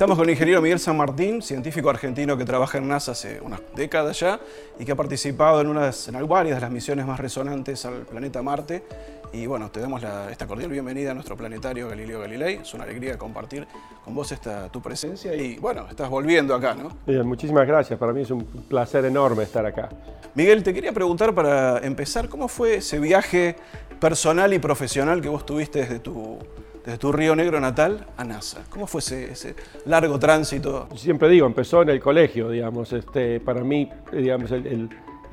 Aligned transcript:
Estamos 0.00 0.16
con 0.16 0.24
el 0.24 0.30
ingeniero 0.30 0.62
Miguel 0.62 0.78
San 0.78 0.96
Martín, 0.96 1.42
científico 1.42 1.90
argentino 1.90 2.34
que 2.34 2.46
trabaja 2.46 2.78
en 2.78 2.88
NASA 2.88 3.12
hace 3.12 3.38
unas 3.42 3.60
décadas 3.76 4.18
ya 4.18 4.40
y 4.78 4.86
que 4.86 4.92
ha 4.92 4.96
participado 4.96 5.60
en, 5.60 5.66
unas, 5.66 6.08
en 6.08 6.26
varias 6.26 6.56
de 6.56 6.62
las 6.62 6.70
misiones 6.70 7.04
más 7.04 7.20
resonantes 7.20 7.84
al 7.84 8.06
planeta 8.06 8.40
Marte. 8.40 8.82
Y 9.30 9.44
bueno, 9.44 9.70
te 9.70 9.78
damos 9.78 10.02
esta 10.30 10.46
cordial 10.46 10.70
bienvenida 10.70 11.10
a 11.10 11.14
nuestro 11.14 11.36
planetario 11.36 11.86
Galileo 11.86 12.18
Galilei. 12.20 12.60
Es 12.62 12.72
una 12.72 12.84
alegría 12.84 13.18
compartir 13.18 13.68
con 14.02 14.14
vos 14.14 14.32
esta, 14.32 14.70
tu 14.70 14.80
presencia 14.80 15.34
y 15.34 15.58
bueno, 15.58 15.86
estás 15.90 16.08
volviendo 16.08 16.54
acá, 16.54 16.72
¿no? 16.72 16.96
Bien, 17.06 17.26
muchísimas 17.26 17.66
gracias. 17.66 17.98
Para 17.98 18.14
mí 18.14 18.22
es 18.22 18.30
un 18.30 18.42
placer 18.42 19.04
enorme 19.04 19.42
estar 19.42 19.66
acá. 19.66 19.90
Miguel, 20.34 20.62
te 20.62 20.72
quería 20.72 20.92
preguntar 20.92 21.34
para 21.34 21.76
empezar, 21.80 22.30
¿cómo 22.30 22.48
fue 22.48 22.76
ese 22.76 22.98
viaje 23.00 23.54
personal 24.00 24.54
y 24.54 24.58
profesional 24.58 25.20
que 25.20 25.28
vos 25.28 25.44
tuviste 25.44 25.80
desde 25.80 25.98
tu 25.98 26.38
desde 26.84 26.98
tu 26.98 27.12
Río 27.12 27.36
Negro 27.36 27.60
natal 27.60 28.06
a 28.16 28.24
NASA. 28.24 28.64
¿Cómo 28.70 28.86
fue 28.86 29.00
ese, 29.00 29.54
largo 29.86 30.18
tránsito? 30.18 30.88
Siempre 30.96 31.28
digo, 31.28 31.46
empezó 31.46 31.82
en 31.82 31.90
el 31.90 32.00
colegio, 32.00 32.48
digamos. 32.48 32.92
Este, 32.92 33.40
para 33.40 33.62
mí, 33.62 33.88
digamos, 34.12 34.50
el, 34.52 34.88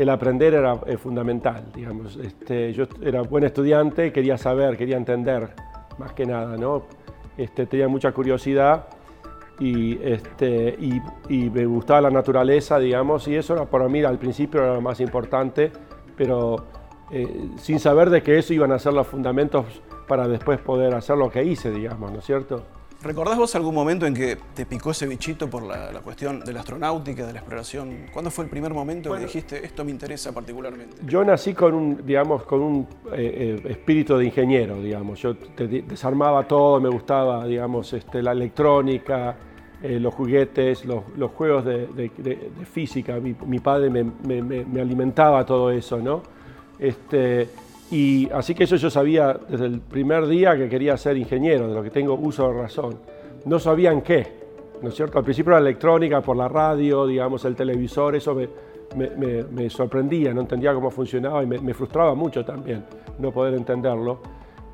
aprender 0.10 0.54
era 0.54 0.76
fundamental, 0.98 1.66
digamos. 1.74 2.18
Este, 2.18 2.74
yo 2.74 2.86
era 3.02 3.22
buen 3.22 3.44
estudiante, 3.44 4.12
quería 4.12 4.38
saber, 4.38 4.78
quería 4.78 4.98
entender, 4.98 5.50
más 5.98 6.14
que 6.14 6.26
nada, 6.26 6.58
¿no? 6.58 6.84
Este, 7.38 7.66
tenía 7.66 7.88
mucha 7.88 8.12
curiosidad 8.12 8.88
y, 9.60 9.98
este, 10.04 10.78
y, 11.30 11.50
me 11.50 11.66
gustaba 11.66 12.02
la 12.02 12.10
naturaleza, 12.12 12.80
digamos, 12.80 13.28
y 13.28 13.36
eso 13.36 13.54
era, 13.54 13.66
para 13.66 13.88
mí 13.88 14.04
al 14.04 14.18
principio 14.18 14.62
era 14.62 14.76
lo 14.76 14.82
más 14.82 15.00
importante, 15.00 15.72
pero 16.16 16.66
eh, 17.12 17.50
sin 17.58 17.80
saber 17.80 18.10
de 18.10 18.22
que 18.22 18.38
eso 18.38 18.54
iban 18.54 18.72
a 18.72 18.80
ser 18.80 18.94
los 18.94 19.08
fundamentos 19.08 19.66
para 20.08 20.28
después 20.28 20.60
poder 20.60 20.94
hacer 20.94 21.18
lo 21.18 21.30
que 21.30 21.44
hice, 21.44 21.72
digamos, 21.72 22.12
¿no 22.12 22.20
es 22.20 22.26
cierto? 22.26 22.64
¿Recordás 23.02 23.38
vos 23.38 23.56
algún 23.56 23.76
momento 23.76 24.08
en 24.08 24.16
que 24.16 24.38
te 24.56 24.66
picó 24.66 24.90
ese 24.90 25.06
bichito 25.06 25.48
por 25.48 25.62
la, 25.62 26.02
cuestión 26.02 26.40
de 26.40 26.52
la 26.52 26.62
astronáutica, 26.62 27.28
de 27.28 27.34
la 27.34 27.40
exploración? 27.40 28.08
¿Cuándo 28.12 28.32
fue 28.32 28.46
el 28.46 28.50
primer 28.50 28.74
momento 28.74 29.14
que 29.14 29.20
dijiste 29.20 29.64
esto 29.64 29.86
me 29.86 29.92
interesa 29.92 30.34
particularmente? 30.34 30.98
Yo 31.06 31.24
nací 31.24 31.54
con 31.54 31.76
un, 31.76 32.06
digamos, 32.06 32.44
con 32.44 32.62
un 32.62 32.88
eh, 33.14 33.60
eh, 33.64 33.70
espíritu 33.70 34.18
de 34.18 34.26
ingeniero, 34.26 34.82
digamos. 34.82 35.22
Yo 35.22 35.36
desarmaba 35.56 36.48
todo, 36.48 36.82
me 36.82 36.90
gustaba, 36.90 37.46
digamos, 37.46 37.94
este, 37.94 38.24
la 38.24 38.32
electrónica, 38.32 39.36
eh, 39.84 40.00
los 40.00 40.16
juguetes, 40.16 40.84
los, 40.84 41.04
juegos 41.36 41.66
de, 41.66 42.52
física. 42.72 43.20
Mi, 43.20 43.60
padre 43.60 43.92
me, 43.92 44.04
me, 44.04 44.82
alimentaba 44.82 45.46
todo 45.46 45.70
eso, 45.70 46.00
¿no? 46.00 46.24
Este, 46.80 47.48
y 47.92 48.30
así 48.32 48.54
que 48.54 48.66
eso 48.66 48.76
yo 48.76 48.90
sabía 48.90 49.38
desde 49.48 49.66
el 49.66 49.80
primer 49.80 50.28
día 50.28 50.58
que 50.58 50.68
quería 50.68 50.98
ser 50.98 51.18
ingeniero, 51.18 51.70
de 51.70 51.76
lo 51.76 51.84
que 51.84 51.90
tengo 51.90 52.16
uso 52.16 52.48
de 52.50 52.62
razón. 52.62 52.98
No 53.46 53.60
sabían 53.60 54.02
qué, 54.02 54.28
¿no 54.82 54.90
es 54.90 54.96
cierto? 54.96 55.18
Al 55.18 55.24
principio 55.24 55.54
la 55.54 55.60
electrónica, 55.60 56.22
por 56.22 56.36
la 56.36 56.50
radio, 56.50 57.08
digamos, 57.08 57.46
el 57.46 57.56
televisor, 57.56 58.16
eso 58.16 58.36
me, 58.36 59.70
sorprendía, 59.70 60.34
no 60.34 60.42
entendía 60.42 60.74
cómo 60.74 60.92
funcionaba 60.92 61.44
y 61.44 61.48
me, 61.48 61.74
frustraba 61.74 62.14
mucho 62.14 62.44
también 62.44 62.84
no 63.20 63.32
poder 63.32 63.54
entenderlo. 63.54 64.20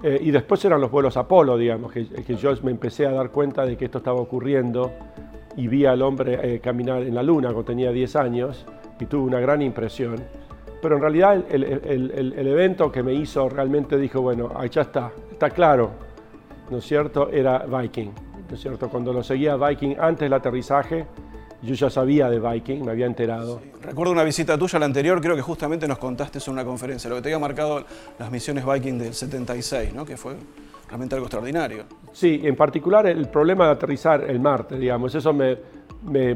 Eh, 0.01 0.19
y 0.21 0.31
después 0.31 0.63
eran 0.65 0.81
los 0.81 0.91
vuelos 0.91 1.15
Apolo, 1.15 1.57
digamos, 1.57 1.91
que, 1.93 2.35
yo 2.35 2.51
me 2.63 2.71
empecé 2.71 3.05
a 3.05 3.11
dar 3.11 3.29
cuenta 3.29 3.65
de 3.65 3.77
que 3.77 3.85
esto 3.85 3.99
estaba 3.99 4.19
ocurriendo 4.19 4.91
y 5.55 5.67
vi 5.67 5.85
al 5.85 6.01
hombre 6.01 6.55
eh, 6.55 6.59
caminar 6.59 7.03
en 7.03 7.13
la 7.13 7.23
luna 7.23 7.49
cuando 7.49 7.65
tenía 7.65 7.91
10 7.91 8.15
años 8.15 8.65
y 8.99 9.05
tuve 9.05 9.21
una 9.21 9.39
gran 9.39 9.61
impresión 9.61 10.15
pero 10.83 10.97
en 10.97 11.01
realidad 11.01 11.45
el, 11.49 12.47
evento 12.47 12.91
que 12.91 13.01
me 13.01 13.13
hizo 13.13 13.47
realmente 13.47 13.97
dijo, 13.97 14.19
bueno, 14.19 14.51
ahí 14.53 14.67
ya 14.67 14.81
está, 14.81 15.13
está 15.31 15.49
claro, 15.49 15.91
¿no 16.69 16.79
es 16.79 16.85
cierto? 16.85 17.29
Era 17.29 17.59
Viking, 17.59 18.11
¿no 18.49 18.53
es 18.53 18.61
cierto? 18.61 18.89
Cuando 18.89 19.13
lo 19.13 19.23
seguía 19.23 19.55
Viking 19.55 19.95
antes 19.97 20.25
del 20.25 20.33
aterrizaje, 20.33 21.05
yo 21.61 21.73
ya 21.73 21.89
sabía 21.89 22.29
de 22.29 22.37
Viking, 22.37 22.83
me 22.83 22.91
había 22.91 23.05
enterado. 23.05 23.61
Recuerdo 23.81 24.11
una 24.11 24.25
visita 24.25 24.57
tuya 24.57 24.77
la 24.77 24.85
anterior, 24.85 25.21
creo 25.21 25.37
que 25.37 25.41
justamente 25.41 25.87
nos 25.87 25.99
contaste 25.99 26.39
eso 26.39 26.51
en 26.51 26.55
una 26.55 26.65
conferencia, 26.65 27.09
lo 27.09 27.15
que 27.15 27.21
te 27.21 27.29
había 27.29 27.39
marcado 27.39 27.85
las 28.19 28.29
misiones 28.29 28.65
Viking 28.65 28.97
del 28.97 29.13
76, 29.13 29.93
¿no? 29.93 30.03
Que 30.03 30.17
fue 30.17 30.35
realmente 30.89 31.15
algo 31.15 31.27
extraordinario. 31.27 31.85
Sí, 32.11 32.41
en 32.43 32.57
particular 32.57 33.07
el 33.07 33.29
problema 33.29 33.67
de 33.67 33.71
aterrizar 33.71 34.29
el 34.29 34.41
Marte, 34.41 34.77
digamos, 34.77 35.15
eso 35.15 35.31
me, 35.31 35.57
me 36.03 36.35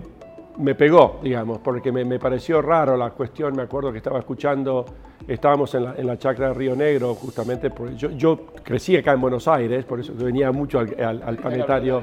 me 0.58 0.76
pegó, 0.76 1.20
digamos, 1.22 1.60
porque 1.60 1.92
me, 1.92 2.20
pareció 2.20 2.62
raro 2.62 2.98
la 2.98 3.12
cuestión. 3.12 3.56
Me 3.56 3.64
acuerdo 3.64 3.92
que 3.92 3.98
estaba 3.98 4.20
escuchando, 4.20 4.86
estábamos 5.28 5.74
en 5.76 5.84
la, 5.86 5.96
en 5.96 6.08
la 6.08 6.18
chacra 6.18 6.50
de 6.50 6.54
Río 6.54 6.76
Negro, 6.76 7.16
justamente, 7.16 7.70
porque 7.70 7.96
yo, 7.96 8.12
yo, 8.12 8.48
crecí 8.64 8.96
acá 8.98 9.14
en 9.14 9.22
Buenos 9.22 9.48
Aires, 9.48 9.86
por 9.86 10.00
eso 10.00 10.14
venía 10.16 10.52
mucho 10.52 10.80
al, 10.80 11.38
planetario. 11.38 12.02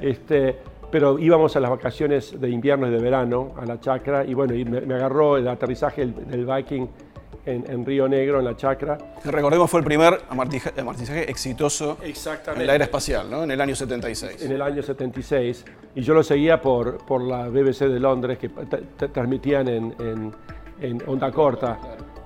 Este, 0.00 0.56
pero 0.90 1.18
íbamos 1.18 1.56
a 1.56 1.60
las 1.60 1.70
vacaciones 1.70 2.38
de 2.38 2.50
invierno 2.50 2.86
y 2.86 2.90
de 2.90 2.98
verano 2.98 3.52
a 3.56 3.64
la 3.64 3.80
chacra, 3.80 4.24
y 4.24 4.34
bueno, 4.34 4.54
y 4.54 4.64
me, 4.64 4.94
agarró 4.94 5.36
el 5.36 5.48
aterrizaje 5.48 6.06
del 6.06 6.44
Viking 6.44 6.86
en, 7.44 7.84
Río 7.84 8.08
Negro, 8.08 8.38
en 8.38 8.44
la 8.44 8.56
chacra. 8.56 8.98
Recordemos, 9.24 9.70
fue 9.70 9.80
el 9.80 9.84
primer 9.84 10.20
amartizaje 10.28 11.30
exitoso 11.30 11.98
en 12.02 12.60
el 12.60 12.70
aire 12.70 12.84
espacial, 12.84 13.30
¿no? 13.30 13.44
en 13.44 13.50
el 13.50 13.60
año 13.60 13.74
76. 13.74 14.42
En 14.42 14.52
el 14.52 14.62
año 14.62 14.82
76. 14.82 15.64
Y 15.94 16.02
yo 16.02 16.14
lo 16.14 16.22
seguía 16.22 16.60
por, 16.60 17.04
por 17.04 17.22
la 17.22 17.48
BBC 17.48 17.80
de 17.80 18.00
Londres, 18.00 18.38
que 18.38 18.48
transmitían 19.08 19.68
en, 19.68 20.32
en, 20.80 21.02
onda 21.06 21.30
corta. 21.30 21.78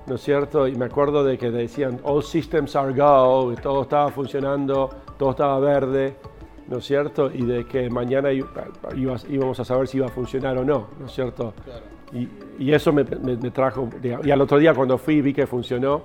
¿no 0.05 0.15
es 0.15 0.21
cierto? 0.21 0.67
Y 0.67 0.75
me 0.75 0.85
acuerdo 0.85 1.23
de 1.23 1.37
que 1.37 1.51
decían, 1.51 1.99
all 2.03 2.23
systems 2.23 2.75
are 2.77 2.93
go, 2.93 3.51
y 3.51 3.57
todo 3.57 3.83
estaba 3.83 4.09
funcionando, 4.09 4.89
todo 5.17 5.31
estaba 5.31 5.59
verde, 5.59 6.15
¿no 6.67 6.77
es 6.77 6.85
cierto? 6.85 7.31
Y 7.33 7.43
de 7.45 7.65
que 7.65 7.89
mañana 7.89 8.29
íbamos 8.31 9.59
a 9.59 9.65
saber 9.65 9.87
si 9.87 9.97
iba 9.97 10.07
a 10.07 10.09
funcionar 10.09 10.57
o 10.57 10.65
no, 10.65 10.87
¿no 10.99 11.05
es 11.05 11.11
cierto? 11.11 11.53
Claro. 11.63 11.97
Y, 12.59 12.71
eso 12.71 12.93
me, 12.93 13.03
trajo, 13.03 13.89
y 14.23 14.31
al 14.31 14.41
otro 14.41 14.57
día 14.57 14.73
cuando 14.73 14.97
fui 14.97 15.21
vi 15.21 15.33
que 15.33 15.45
funcionó, 15.45 16.03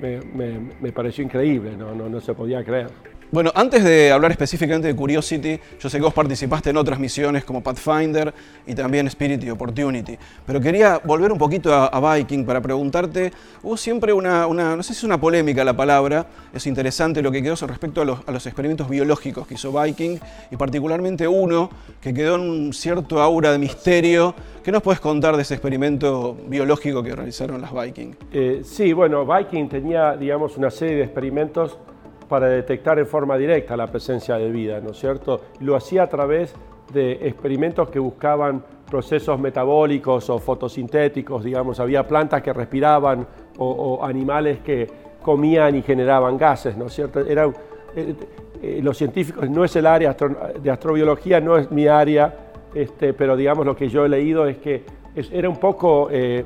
me, 0.00 0.92
pareció 0.92 1.24
increíble, 1.24 1.76
no, 1.76 1.94
no, 1.94 2.08
no 2.08 2.20
se 2.20 2.34
podía 2.34 2.64
creer. 2.64 2.90
Bueno, 3.34 3.50
antes 3.56 3.82
de 3.82 4.12
hablar 4.12 4.30
específicamente 4.30 4.86
de 4.86 4.94
Curiosity, 4.94 5.58
yo 5.80 5.88
sé 5.88 5.98
que 5.98 6.04
vos 6.04 6.14
participaste 6.14 6.70
en 6.70 6.76
otras 6.76 7.00
misiones 7.00 7.44
como 7.44 7.64
Pathfinder 7.64 8.32
y 8.64 8.76
también 8.76 9.08
Spirit 9.08 9.42
y 9.42 9.50
Opportunity, 9.50 10.16
pero 10.46 10.60
quería 10.60 11.00
volver 11.02 11.32
un 11.32 11.38
poquito 11.38 11.74
a, 11.74 12.14
Viking 12.14 12.44
para 12.44 12.60
preguntarte, 12.60 13.32
hubo 13.64 13.76
siempre 13.76 14.12
una, 14.12 14.46
no 14.46 14.82
sé 14.84 14.94
si 14.94 14.98
es 14.98 15.02
una 15.02 15.18
polémica 15.18 15.64
la 15.64 15.76
palabra, 15.76 16.28
es 16.52 16.64
interesante 16.68 17.22
lo 17.22 17.32
que 17.32 17.42
quedó 17.42 17.56
respecto 17.66 18.02
a 18.02 18.04
los, 18.04 18.20
los 18.24 18.46
experimentos 18.46 18.88
biológicos 18.88 19.48
que 19.48 19.54
hizo 19.54 19.72
Viking 19.72 20.16
y 20.52 20.56
particularmente 20.56 21.26
uno 21.26 21.70
que 22.00 22.14
quedó 22.14 22.36
en 22.36 22.42
un 22.42 22.72
cierto 22.72 23.20
aura 23.20 23.50
de 23.50 23.58
misterio. 23.58 24.32
¿Qué 24.62 24.70
nos 24.70 24.80
puedes 24.80 25.00
contar 25.00 25.34
de 25.34 25.42
ese 25.42 25.54
experimento 25.54 26.36
biológico 26.46 27.02
que 27.02 27.16
realizaron 27.16 27.60
las 27.60 27.72
Viking? 27.74 28.14
Eh, 28.32 28.60
sí, 28.62 28.92
bueno, 28.92 29.26
Viking 29.26 29.68
tenía, 29.68 30.16
digamos, 30.16 30.56
una 30.56 30.70
serie 30.70 30.98
de 30.98 31.02
experimentos 31.02 31.78
para 32.34 32.48
detectar 32.48 32.98
en 32.98 33.06
forma 33.06 33.36
directa 33.36 33.76
la 33.76 33.86
presencia 33.86 34.34
de 34.34 34.50
vida, 34.50 34.80
¿no 34.80 34.90
es 34.90 34.98
cierto? 34.98 35.40
lo 35.60 35.76
hacía 35.76 36.02
a 36.02 36.08
través 36.08 36.52
de 36.92 37.12
experimentos 37.28 37.88
que 37.90 38.00
buscaban 38.00 38.60
procesos 38.90 39.38
metabólicos 39.38 40.28
o 40.30 40.40
fotosintéticos, 40.40 41.44
digamos, 41.44 41.78
había 41.78 42.04
plantas 42.08 42.42
que 42.42 42.52
respiraban 42.52 43.24
o, 43.58 44.04
animales 44.04 44.58
que 44.64 44.90
comían 45.22 45.76
y 45.76 45.82
generaban 45.82 46.36
gases, 46.36 46.76
¿no 46.76 46.86
es 46.86 46.94
cierto? 46.94 47.20
Era, 47.20 47.46
eh, 47.94 48.16
eh, 48.60 48.80
los 48.82 48.98
científicos, 48.98 49.48
no 49.48 49.62
es 49.62 49.76
el 49.76 49.86
área 49.86 50.16
de 50.60 50.70
astrobiología, 50.72 51.40
no 51.40 51.56
es 51.56 51.70
mi 51.70 51.86
área, 51.86 52.34
este, 52.74 53.14
pero 53.14 53.36
digamos 53.36 53.64
lo 53.64 53.76
que 53.76 53.88
yo 53.88 54.04
he 54.04 54.08
leído 54.08 54.48
es 54.48 54.58
que 54.58 54.82
era 55.30 55.48
un 55.48 55.58
poco... 55.58 56.08
Eh, 56.10 56.44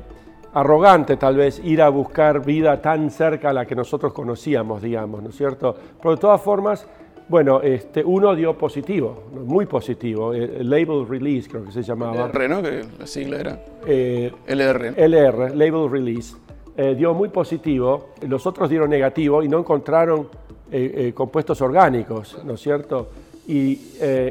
arrogante 0.53 1.17
tal 1.17 1.35
vez 1.35 1.61
ir 1.63 1.81
a 1.81 1.89
buscar 1.89 2.43
vida 2.43 2.81
tan 2.81 3.09
cerca 3.09 3.51
a 3.51 3.53
la 3.53 3.65
que 3.65 3.75
nosotros 3.75 4.13
conocíamos, 4.13 4.81
digamos, 4.81 5.21
¿no 5.21 5.29
es 5.29 5.35
cierto? 5.35 5.75
Pero 6.01 6.15
de 6.15 6.21
todas 6.21 6.41
formas, 6.41 6.87
bueno, 7.27 7.61
este, 7.61 8.03
uno 8.03 8.35
dio 8.35 8.57
positivo, 8.57 9.25
muy 9.45 9.67
positivo, 9.67 10.33
el, 10.33 10.67
label 10.67 11.07
release 11.07 11.47
creo 11.47 11.63
que 11.63 11.71
se 11.71 11.83
llamaba. 11.83 12.25
LR, 12.25 12.49
¿no? 12.49 12.61
Que 12.63 12.83
la 12.97 13.05
sigla 13.05 13.39
era. 13.39 13.59
Eh, 13.85 14.31
LR. 14.47 14.93
LR, 14.97 15.55
label 15.55 15.91
release. 15.91 16.35
Eh, 16.75 16.95
dio 16.95 17.13
muy 17.13 17.29
positivo, 17.29 18.09
los 18.27 18.47
otros 18.47 18.69
dieron 18.69 18.89
negativo 18.89 19.43
y 19.43 19.47
no 19.47 19.59
encontraron 19.59 20.27
eh, 20.71 21.11
compuestos 21.13 21.61
orgánicos, 21.61 22.43
¿no 22.43 22.53
es 22.53 22.61
cierto? 22.61 23.09
Y, 23.47 23.79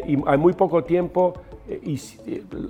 y 0.07 0.19
a 0.27 0.37
muy 0.37 0.53
poco 0.53 0.83
tiempo 0.83 1.35
y, 1.69 2.01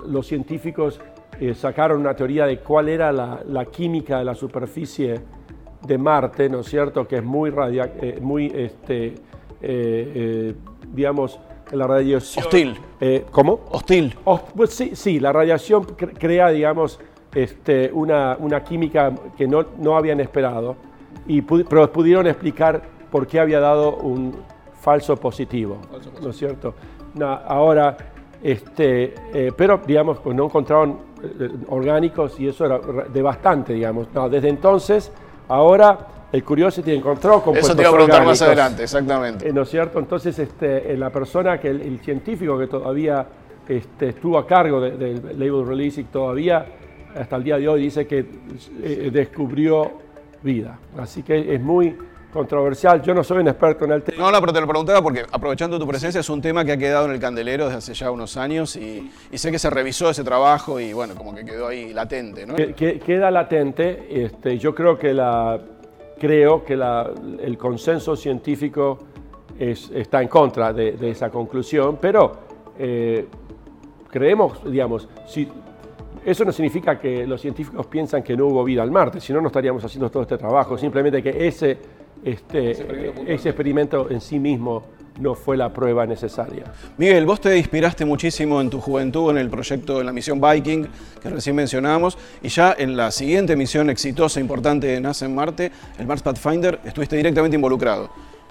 los 0.07 0.27
científicos 0.27 0.99
eh, 1.39 1.53
sacaron 1.53 2.01
una 2.01 2.15
teoría 2.15 2.45
de 2.45 2.59
cuál 2.59 2.89
era 2.89 3.11
la, 3.11 3.65
química 3.65 4.19
de 4.19 4.25
la 4.25 4.35
superficie 4.35 5.19
de 5.85 5.97
Marte, 5.97 6.49
¿no 6.49 6.59
es 6.59 6.67
cierto? 6.67 7.07
Que 7.07 7.17
es 7.17 7.23
muy, 7.23 7.49
radia, 7.49 7.93
eh, 8.01 8.19
muy 8.21 8.51
este, 8.53 9.15
eh, 9.61 10.53
digamos, 10.91 11.39
la 11.71 11.87
radiación... 11.87 12.45
Hostil. 12.45 12.77
¿Cómo? 13.31 13.61
Hostil. 13.71 14.15
pues 14.55 14.71
sí, 14.71 14.91
sí, 14.95 15.19
la 15.19 15.31
radiación 15.31 15.83
crea, 15.85 16.49
digamos, 16.49 16.99
este, 17.33 17.91
una, 17.93 18.35
una, 18.39 18.63
química 18.63 19.13
que 19.37 19.47
no, 19.47 19.65
no 19.77 19.95
habían 19.95 20.19
esperado, 20.19 20.75
y 21.27 21.41
pero 21.41 21.91
pudieron 21.91 22.27
explicar 22.27 22.81
por 23.11 23.27
qué 23.27 23.39
había 23.39 23.59
dado 23.59 23.97
un 23.97 24.35
falso 24.79 25.15
positivo, 25.15 25.77
¿no 26.21 26.29
es 26.29 26.37
cierto? 26.37 26.73
ahora, 27.47 27.97
Este, 28.41 29.13
eh, 29.33 29.51
pero, 29.55 29.81
digamos, 29.85 30.19
pues 30.19 30.33
no 30.35 30.45
encontraron 30.45 30.91
eh, 30.91 30.99
orgánicos 31.67 32.39
y 32.39 32.47
eso 32.47 32.65
era 32.65 32.79
de 32.79 33.21
bastante, 33.21 33.73
digamos. 33.73 34.07
No, 34.13 34.29
desde 34.29 34.49
entonces, 34.49 35.11
ahora 35.47 35.97
el 36.31 36.43
Curiosity 36.43 36.91
encontró 36.93 37.41
compuestos 37.41 37.69
Eso 37.69 37.75
te 37.75 37.81
iba 37.81 37.89
a 37.89 37.93
preguntar 37.93 38.25
más 38.25 38.41
adelante, 38.41 38.83
exactamente. 38.83 39.49
Eh, 39.49 39.53
¿No 39.53 39.63
es 39.63 39.69
cierto? 39.69 39.99
Entonces, 39.99 40.37
este, 40.37 40.95
la 40.97 41.09
persona, 41.09 41.59
que 41.59 41.69
el, 41.69 41.99
científico 41.99 42.57
que 42.57 42.67
todavía 42.67 43.25
este, 43.67 44.09
estuvo 44.09 44.37
a 44.37 44.45
cargo 44.45 44.81
del 44.81 45.39
label 45.39 45.65
release 45.65 46.01
y 46.01 46.03
todavía 46.05 46.65
hasta 47.15 47.35
el 47.35 47.43
día 47.43 47.57
de 47.57 47.67
hoy 47.67 47.81
dice 47.81 48.05
que 48.05 48.25
descubrió 49.11 49.91
vida. 50.43 50.77
Así 50.97 51.23
que 51.23 51.55
es 51.55 51.61
muy 51.61 51.95
controversial. 52.31 53.01
Yo 53.01 53.13
no 53.13 53.23
soy 53.23 53.39
un 53.39 53.47
experto 53.47 53.85
en 53.85 53.91
el 53.91 54.03
tema. 54.03 54.23
No, 54.23 54.31
no, 54.31 54.39
pero 54.39 54.53
te 54.53 54.61
lo 54.61 54.67
preguntaba 54.67 55.01
porque 55.01 55.25
aprovechando 55.31 55.79
tu 55.79 55.87
presencia 55.87 56.19
es 56.19 56.29
un 56.29 56.41
tema 56.41 56.63
que 56.63 56.73
ha 56.73 56.77
quedado 56.77 57.05
en 57.05 57.11
el 57.11 57.19
candelero 57.19 57.65
desde 57.65 57.77
hace 57.77 57.93
ya 57.93 58.11
unos 58.11 58.37
años 58.37 58.75
y, 58.75 59.11
sé 59.33 59.51
que 59.51 59.59
se 59.59 59.69
revisó 59.69 60.09
ese 60.09 60.23
trabajo 60.23 60.79
y 60.79 60.93
bueno, 60.93 61.15
como 61.15 61.33
que 61.33 61.43
quedó 61.45 61.67
ahí 61.67 61.93
latente, 61.93 62.45
¿no? 62.45 62.55
queda 62.55 63.31
latente. 63.31 64.23
Este, 64.25 64.57
yo 64.57 64.75
creo 64.75 64.97
que 64.97 65.13
la 65.13 65.59
creo 66.19 66.63
que 66.63 66.75
la, 66.75 67.09
el 67.39 67.57
consenso 67.57 68.15
científico 68.15 68.99
es, 69.57 69.89
está 69.93 70.21
en 70.21 70.27
contra 70.27 70.73
de, 70.73 71.09
esa 71.09 71.29
conclusión, 71.29 71.97
pero 71.99 72.33
eh, 72.77 73.27
creemos, 74.09 74.61
digamos, 74.69 75.07
si 75.25 75.47
eso 76.25 76.45
no 76.45 76.51
significa 76.51 76.99
que 76.99 77.25
los 77.25 77.41
científicos 77.41 77.87
piensan 77.87 78.21
que 78.21 78.35
no 78.35 78.47
hubo 78.47 78.63
vida 78.63 78.83
al 78.83 78.91
Marte, 78.91 79.21
si 79.21 79.31
no, 79.33 79.41
no 79.41 79.47
estaríamos 79.47 79.83
haciendo 79.83 80.09
todo 80.11 80.23
este 80.23 80.37
trabajo. 80.37 80.77
Simplemente 80.77 81.23
que 81.23 81.47
ese, 81.47 81.77
este, 82.23 82.71
ese, 82.71 83.49
experimento 83.49 84.09
en 84.09 84.21
sí 84.21 84.39
mismo 84.39 84.83
no 85.19 85.35
fue 85.35 85.57
la 85.57 85.73
prueba 85.73 86.05
necesaria. 86.05 86.63
Miguel, 86.97 87.25
vos 87.25 87.41
te 87.41 87.57
inspiraste 87.57 88.05
muchísimo 88.05 88.61
en 88.61 88.69
tu 88.69 88.79
juventud 88.79 89.31
en 89.31 89.37
el 89.37 89.49
proyecto, 89.49 89.99
en 89.99 90.05
la 90.05 90.13
misión 90.13 90.39
Viking, 90.39 90.85
que 91.21 91.29
recién 91.29 91.55
mencionamos, 91.55 92.17
y 92.41 92.47
ya 92.47 92.73
en 92.77 92.95
la 92.95 93.11
siguiente 93.11 93.55
misión 93.55 93.89
exitosa, 93.89 94.39
e 94.39 94.43
importante 94.43 94.87
de 94.87 95.01
NASA 95.01 95.25
en 95.25 95.35
Marte, 95.35 95.71
el 95.97 96.07
Mars 96.07 96.23
Pathfinder, 96.23 96.79
estuviste 96.85 97.17
directamente 97.17 97.55
involucrado. 97.55 98.09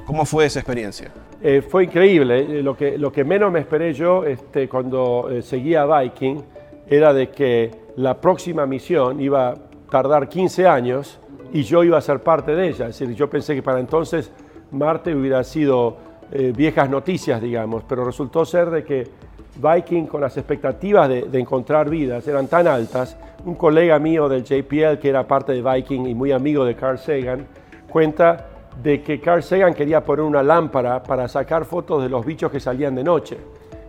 ¿Cómo 0.09 0.25
fue 0.25 0.47
esa 0.47 0.61
experiencia? 0.61 1.11
Eh, 1.43 1.61
fue 1.61 1.85
increíble. 1.85 2.39
Eh, 2.39 2.63
lo 2.63 2.75
que, 2.75 2.97
lo 2.97 3.13
que 3.13 3.25
menos 3.25 3.53
me 3.53 3.61
esperé 3.61 3.93
yo 3.93 4.25
este, 4.25 4.67
cuando 4.67 5.29
eh, 5.31 5.43
seguía 5.43 5.85
Viking 5.85 6.43
era 6.89 7.13
de 7.13 7.29
que 7.29 7.71
la 7.97 8.19
próxima 8.19 8.65
misión 8.65 9.21
iba 9.21 9.51
a 9.51 9.55
tardar 9.91 10.29
15 10.29 10.67
años 10.67 11.21
y 11.53 11.63
yo 11.63 11.85
iba 11.85 11.99
a 11.99 12.01
ser 12.01 12.21
parte 12.21 12.55
de 12.55 12.69
ella. 12.69 12.89
Es 12.89 12.99
decir, 12.99 13.15
yo 13.15 13.29
pensé 13.29 13.55
que 13.55 13.63
para 13.63 13.81
entonces 13.81 14.31
Marte 14.71 15.15
hubiera 15.15 15.43
sido 15.45 15.97
eh, 16.31 16.53
viejas 16.55 16.91
noticias, 16.91 17.41
digamos, 17.41 17.85
pero 17.89 18.05
resultó 18.05 18.45
ser 18.45 18.71
de 18.71 18.85
que 18.85 19.09
Viking, 19.57 20.07
con 20.07 20.21
las 20.21 20.37
expectativas 20.37 21.09
de, 21.09 21.27
encontrar 21.33 21.91
vidas, 21.91 22.27
eran 22.29 22.47
tan 22.47 22.69
altas. 22.69 23.17
Un 23.45 23.55
colega 23.55 23.99
mío 23.99 24.29
del 24.29 24.45
JPL, 24.45 24.99
que 25.01 25.09
era 25.09 25.27
parte 25.27 25.53
de 25.53 25.63
Viking 25.63 26.07
y 26.07 26.15
muy 26.15 26.33
amigo 26.33 26.65
de 26.65 26.77
Carl 26.77 26.99
Sagan, 26.99 27.47
cuenta 27.91 28.47
de 28.81 29.03
que 29.03 29.21
Carl 29.21 29.43
Sagan 29.43 29.75
quería 29.75 30.05
poner 30.05 30.25
una 30.25 30.43
lámpara 30.43 31.03
para 31.03 31.27
sacar 31.27 31.65
fotos 31.65 32.03
de 32.03 32.09
los 32.09 32.25
bichos 32.25 32.53
que 32.53 32.61
salían 32.61 32.95
de 32.95 33.03
noche, 33.03 33.37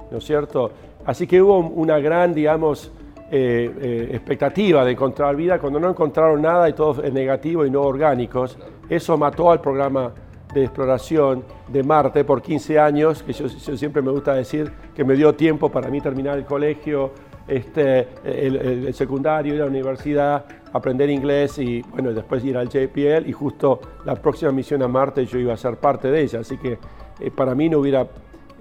¿no 0.09 0.17
es 0.17 0.23
cierto? 0.23 0.71
Así 1.05 1.27
que 1.27 1.41
hubo 1.41 1.59
una 1.59 1.99
gran, 1.99 2.33
digamos, 2.33 2.91
eh, 3.31 3.71
eh, 3.81 4.09
expectativa 4.11 4.83
de 4.83 4.91
encontrar 4.91 5.35
vida. 5.35 5.59
Cuando 5.59 5.79
no 5.79 5.89
encontraron 5.89 6.41
nada 6.41 6.67
y 6.67 6.73
todo 6.73 7.03
es 7.03 7.13
negativo 7.13 7.65
y 7.65 7.71
no 7.71 7.81
orgánicos, 7.81 8.57
eso 8.89 9.17
mató 9.17 9.51
al 9.51 9.61
programa 9.61 10.11
de 10.53 10.63
exploración 10.63 11.43
de 11.67 11.83
Marte 11.83 12.23
por 12.23 12.41
15 12.41 12.79
años, 12.79 13.21
que 13.21 13.33
yo, 13.33 13.47
siempre 13.47 14.01
me 14.01 14.09
gusta 14.11 14.33
decir 14.33 14.71
que 14.95 15.03
me 15.03 15.13
dio 15.15 15.35
tiempo 15.35 15.69
para 15.69 15.89
mí 15.89 16.01
terminar 16.01 16.39
el 16.39 16.45
colegio, 16.45 17.11
este, 17.47 18.07
el, 18.23 18.93
secundario, 18.93 19.53
ir 19.53 19.61
a 19.61 19.65
la 19.65 19.69
universidad, 19.69 20.45
aprender 20.73 21.09
inglés 21.09 21.59
y 21.59 21.81
bueno, 21.83 22.13
después 22.13 22.43
ir 22.43 22.57
al 22.57 22.67
JPL 22.67 23.27
y 23.27 23.31
justo 23.31 23.79
la 24.05 24.15
próxima 24.15 24.51
misión 24.51 24.81
a 24.81 24.87
Marte 24.87 25.25
yo 25.25 25.37
iba 25.37 25.53
a 25.53 25.57
ser 25.57 25.77
parte 25.77 26.09
de 26.09 26.21
ella, 26.21 26.39
así 26.39 26.57
que 26.57 26.79
eh, 27.19 27.31
para 27.31 27.53
mí 27.53 27.69
no 27.69 27.79
hubiera 27.79 28.07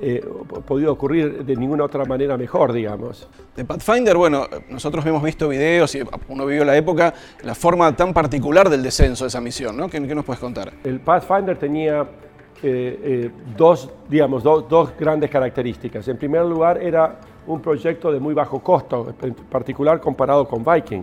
eh, 0.01 0.25
podido 0.65 0.93
ocurrir 0.93 1.45
de 1.45 1.57
ninguna 1.57 1.85
otra 1.85 2.05
manera 2.05 2.37
mejor, 2.37 2.73
digamos. 2.73 3.29
De 3.57 3.65
Pathfinder, 3.65 4.17
bueno, 4.17 4.47
nosotros 4.69 5.05
hemos 5.07 5.23
visto 5.23 5.49
videos 5.49 5.93
y 5.97 6.03
uno 6.29 6.47
vivió 6.47 6.65
la 6.65 6.77
época, 6.77 7.13
la 7.43 7.55
forma 7.55 7.95
tan 7.97 8.13
particular 8.13 8.71
del 8.71 8.83
descenso 8.83 9.25
de 9.25 9.29
esa 9.29 9.41
misión, 9.41 9.77
¿no? 9.77 9.89
¿Qué, 9.89 9.99
nos 9.99 10.25
puedes 10.25 10.39
contar? 10.39 10.73
El 10.85 11.01
Pathfinder 11.01 11.59
tenía 11.59 12.03
eh, 12.03 13.01
eh, 13.03 13.31
dos, 13.57 13.91
digamos, 14.09 14.45
dos 14.45 14.93
grandes 14.99 15.31
características. 15.31 16.07
En 16.07 16.17
primer 16.17 16.45
lugar, 16.45 16.81
era 16.81 17.19
un 17.49 17.61
proyecto 17.61 18.13
de 18.13 18.21
muy 18.21 18.35
bajo 18.35 18.61
costo, 18.61 19.15
en 19.23 19.35
particular 19.35 20.01
comparado 20.01 20.47
con 20.47 20.65
Viking, 20.65 21.03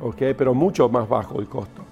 ¿okay? 0.00 0.34
pero 0.34 0.54
mucho 0.54 0.88
más 0.88 1.08
bajo 1.08 1.40
el 1.40 1.48
costo. 1.48 1.82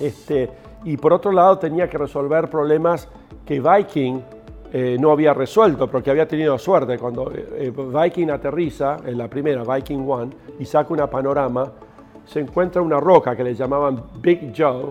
Este, 0.00 0.50
y 0.84 0.96
por 0.96 1.12
otro 1.12 1.32
lado, 1.32 1.58
tenía 1.58 1.88
que 1.88 1.98
resolver 1.98 2.48
problemas 2.48 3.08
que 3.44 3.60
Viking 3.60 4.20
eh, 4.76 4.96
no 4.98 5.12
había 5.12 5.32
resuelto, 5.32 5.88
porque 5.88 6.10
había 6.10 6.26
tenido 6.26 6.58
suerte. 6.58 6.98
Cuando 6.98 7.30
eh, 7.32 7.72
Viking 7.72 8.28
aterriza, 8.30 8.96
en 9.06 9.16
la 9.16 9.28
primera, 9.28 9.62
Viking 9.62 10.04
One, 10.04 10.32
y 10.58 10.64
saca 10.64 10.92
una 10.92 11.08
panorama, 11.08 11.70
se 12.24 12.40
encuentra 12.40 12.82
una 12.82 12.98
roca 12.98 13.36
que 13.36 13.44
le 13.44 13.54
llamaban 13.54 14.02
Big 14.20 14.52
Joe, 14.56 14.86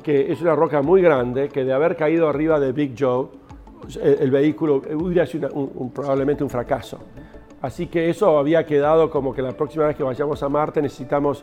que 0.00 0.30
es 0.30 0.40
una 0.42 0.54
roca 0.54 0.80
muy 0.80 1.02
grande, 1.02 1.48
que 1.48 1.64
de 1.64 1.72
haber 1.72 1.96
caído 1.96 2.28
arriba 2.28 2.60
de 2.60 2.70
Big 2.70 2.94
Joe, 2.96 3.26
el, 4.00 4.30
vehículo 4.30 4.80
hubiera 4.94 5.26
sido 5.26 5.48
probablemente 5.92 6.44
un 6.44 6.50
fracaso. 6.50 7.00
Así 7.62 7.88
que 7.88 8.08
eso 8.08 8.38
había 8.38 8.64
quedado 8.64 9.10
como 9.10 9.34
que 9.34 9.42
la 9.42 9.56
próxima 9.56 9.88
vez 9.88 9.96
que 9.96 10.04
vayamos 10.04 10.40
a 10.40 10.48
Marte 10.48 10.80
necesitamos 10.80 11.42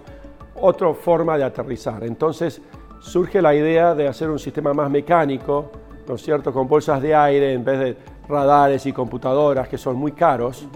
otra 0.55 0.93
forma 0.93 1.37
de 1.37 1.43
aterrizar. 1.43 2.05
Entonces 2.05 2.61
surge 3.01 3.41
la 3.41 3.53
idea 3.53 3.93
de 3.93 4.07
hacer 4.07 4.29
un 4.29 4.39
sistema 4.39 4.73
más 4.73 4.89
mecánico, 4.89 5.69
¿no 6.07 6.17
cierto?, 6.17 6.53
con 6.53 6.67
bolsas 6.67 7.01
de 7.01 7.15
aire 7.15 7.53
en 7.53 7.63
vez 7.63 7.79
de 7.79 7.97
radares 8.27 8.85
y 8.85 8.93
computadoras 8.93 9.67
que 9.67 9.77
son 9.77 9.97
muy 9.97 10.11
caros 10.13 10.67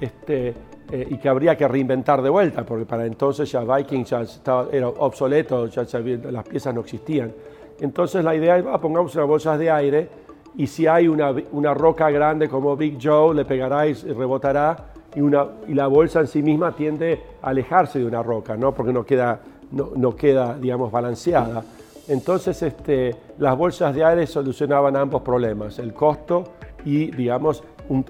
este, 0.00 0.54
eh, 0.90 1.06
y 1.10 1.18
que 1.18 1.28
habría 1.28 1.56
que 1.56 1.68
reinventar 1.68 2.22
de 2.22 2.30
vuelta, 2.30 2.64
porque 2.64 2.86
para 2.86 3.04
entonces 3.04 3.50
ya 3.50 3.62
Viking 3.62 4.04
ya 4.04 4.22
estaba, 4.22 4.68
era 4.72 4.88
obsoleto, 4.88 5.66
ya, 5.66 5.84
las 6.30 6.48
piezas 6.48 6.74
no 6.74 6.80
existían. 6.80 7.32
Entonces 7.80 8.24
la 8.24 8.34
idea 8.34 8.56
es, 8.58 8.64
pongamos 8.80 9.14
unas 9.14 9.28
bolsas 9.28 9.58
de 9.58 9.70
aire 9.70 10.08
y 10.56 10.66
si 10.66 10.86
hay 10.86 11.06
una, 11.06 11.34
una, 11.52 11.74
roca 11.74 12.10
grande 12.10 12.48
como 12.48 12.76
Big 12.76 12.98
Joe, 13.00 13.34
le 13.34 13.44
pegará 13.44 13.86
y 13.86 13.92
rebotará 13.92 14.86
y, 15.14 15.20
una, 15.20 15.46
y 15.68 15.74
la 15.74 15.86
bolsa 15.86 16.20
en 16.20 16.26
sí 16.26 16.42
misma 16.42 16.74
tiende 16.74 17.20
a 17.42 17.50
alejarse 17.50 17.98
de 17.98 18.06
una 18.06 18.22
roca, 18.22 18.56
¿no? 18.56 18.72
porque 18.72 18.92
no 18.92 19.04
queda, 19.04 19.40
no, 19.72 19.90
no 19.94 20.16
queda 20.16 20.56
digamos, 20.58 20.90
balanceada. 20.90 21.62
Entonces, 22.08 22.62
este, 22.62 23.14
las 23.38 23.56
bolsas 23.56 23.94
de 23.94 24.02
aire 24.02 24.26
solucionaban 24.26 24.96
ambos 24.96 25.22
problemas, 25.22 25.78
el 25.78 25.92
costo 25.92 26.44
y, 26.84 27.10
digamos, 27.10 27.62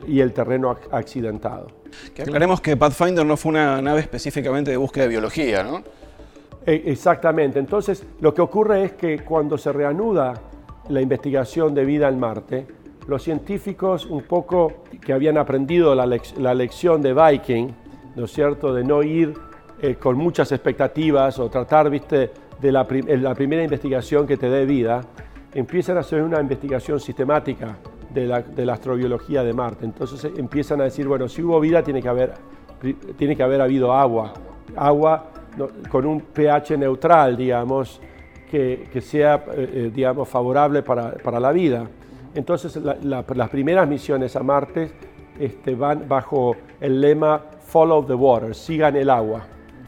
y 0.06 0.20
el 0.20 0.32
terreno 0.32 0.76
accidentado. 0.90 1.66
Que 2.14 2.22
aclaremos 2.22 2.60
que 2.60 2.76
Pathfinder 2.76 3.26
no 3.26 3.36
fue 3.36 3.50
una 3.50 3.82
nave 3.82 4.00
específicamente 4.00 4.70
de 4.70 4.76
búsqueda 4.76 5.04
de 5.04 5.10
biología, 5.10 5.64
¿no? 5.64 5.82
E, 6.64 6.82
exactamente. 6.86 7.58
Entonces, 7.58 8.04
lo 8.20 8.32
que 8.32 8.40
ocurre 8.40 8.84
es 8.84 8.92
que 8.92 9.20
cuando 9.20 9.58
se 9.58 9.72
reanuda 9.72 10.34
la 10.88 11.00
investigación 11.00 11.74
de 11.74 11.84
vida 11.84 12.08
en 12.08 12.20
Marte, 12.20 12.66
los 13.08 13.22
científicos 13.22 14.06
un 14.06 14.22
poco 14.22 14.84
que 15.00 15.12
habían 15.12 15.38
aprendido 15.38 15.94
la, 15.94 16.54
lección 16.54 17.00
de 17.02 17.14
Viking, 17.14 17.68
¿no 18.14 18.26
es 18.26 18.32
cierto?, 18.32 18.74
de 18.74 18.84
no 18.84 19.02
ir 19.02 19.34
eh, 19.80 19.94
con 19.94 20.16
muchas 20.16 20.52
expectativas 20.52 21.38
o 21.38 21.48
tratar, 21.48 21.88
viste, 21.88 22.30
de 22.60 22.72
la, 22.72 22.86
primera 22.86 23.62
investigación 23.62 24.26
que 24.26 24.36
te 24.36 24.48
dé 24.48 24.66
vida, 24.66 25.02
empiezan 25.54 25.96
a 25.96 26.00
hacer 26.00 26.22
una 26.22 26.40
investigación 26.40 26.98
sistemática 27.00 27.76
de 28.12 28.26
la, 28.26 28.72
astrobiología 28.72 29.42
de 29.42 29.52
Marte. 29.52 29.84
Entonces 29.84 30.24
eh, 30.24 30.32
empiezan 30.36 30.80
a 30.80 30.84
decir, 30.84 31.06
bueno, 31.06 31.28
si 31.28 31.42
hubo 31.42 31.60
vida 31.60 31.82
tiene 31.82 32.02
que 32.02 32.08
haber, 32.08 32.34
tiene 33.16 33.36
que 33.36 33.42
haber 33.42 33.60
habido 33.60 33.92
agua, 33.92 34.32
agua 34.76 35.30
con 35.88 36.06
un 36.06 36.20
pH 36.20 36.76
neutral, 36.76 37.36
digamos, 37.36 38.00
que, 38.50 39.00
sea, 39.00 39.44
eh, 39.54 39.70
eh, 39.72 39.90
digamos, 39.94 40.28
favorable 40.28 40.82
para, 40.82 41.40
la 41.40 41.52
vida. 41.52 41.86
Entonces 42.34 42.78
las 43.02 43.50
primeras 43.50 43.88
misiones 43.88 44.34
a 44.36 44.42
Marte 44.42 44.90
este, 45.38 45.74
van 45.74 46.08
bajo 46.08 46.56
el 46.80 47.00
lema 47.00 47.42
Follow 47.60 48.04
the 48.04 48.14
Water, 48.14 48.54
sigan 48.54 48.96
el 48.96 49.10
agua, 49.10 49.42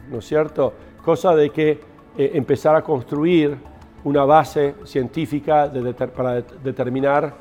¿no 0.09 0.19
es 0.19 0.25
cierto? 0.25 0.73
Cosa 1.03 1.35
de 1.35 1.49
que 1.49 1.90
eh, 2.17 2.31
empezar 2.33 2.75
a 2.75 2.81
construir 2.81 3.57
una 4.03 4.25
base 4.25 4.75
científica 4.83 5.71
para 6.15 6.41
determinar 6.41 7.33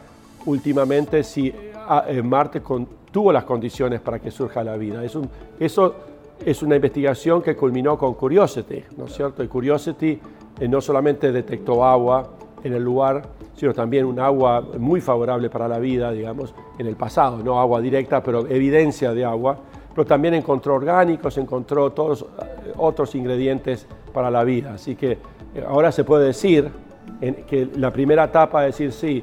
últimamente 0.47 1.25
si 1.25 1.53
ah, 1.75 2.05
eh, 2.07 2.23
Marte 2.23 2.63
tuvo 3.11 3.33
las 3.33 3.45
condiciones 3.45 4.01
para 4.01 4.19
que 4.19 4.31
surja 4.31 4.63
la 4.63 4.77
vida. 4.77 5.05
Es 5.05 5.17
eso 5.59 5.95
es 6.45 6.63
una 6.63 6.77
investigación 6.77 7.43
que 7.43 7.57
culminó 7.57 7.99
con 7.99 8.15
Curiosity, 8.15 8.85
¿no 8.97 9.07
es 9.07 9.15
cierto? 9.15 9.43
Y 9.43 9.49
Curiosity 9.49 10.21
eh, 10.59 10.69
no 10.69 10.81
solamente 10.81 11.33
detectó 11.33 11.85
agua 11.85 12.31
en 12.63 12.73
el 12.73 12.83
lugar, 12.83 13.23
sino 13.57 13.75
también 13.75 14.05
un 14.07 14.21
agua 14.21 14.61
muy 14.79 15.01
favorable 15.01 15.51
para 15.51 15.69
la 15.69 15.79
vida, 15.79 16.13
digamos, 16.13 16.55
en 16.79 16.87
el 16.87 16.97
pasado, 16.97 17.39
no 17.43 17.61
agua 17.61 17.81
directa, 17.81 18.23
pero 18.23 18.47
evidencia 18.47 19.13
de 19.13 19.25
agua, 19.25 19.59
pero 19.95 20.07
también 20.07 20.35
encontró 20.35 20.75
orgánicos, 20.75 21.37
encontró 21.37 21.91
todos 21.91 22.25
otros 22.77 23.15
ingredientes 23.15 23.87
para 24.11 24.31
la 24.31 24.45
vida. 24.45 24.75
Así 24.75 24.97
que 24.97 25.13
eh, 25.13 25.65
ahora 25.67 25.93
se 25.93 26.05
puede 26.05 26.27
decir 26.27 26.71
que 27.21 27.69
la 27.77 27.93
primera 27.93 28.25
etapa 28.25 28.67
es 28.67 28.79
decir, 28.79 28.93
sí, 28.93 29.23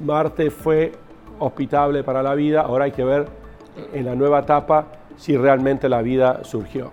Marte 0.00 0.50
fue 0.50 0.92
hospitable 1.38 2.02
para 2.02 2.22
la 2.22 2.34
vida, 2.34 2.62
ahora 2.62 2.86
hay 2.86 2.92
que 2.92 3.04
ver 3.04 3.26
en 3.92 4.06
la 4.06 4.14
nueva 4.14 4.40
etapa 4.40 4.86
si 5.16 5.36
realmente 5.36 5.88
la 5.88 6.02
vida 6.02 6.40
surgió. 6.44 6.90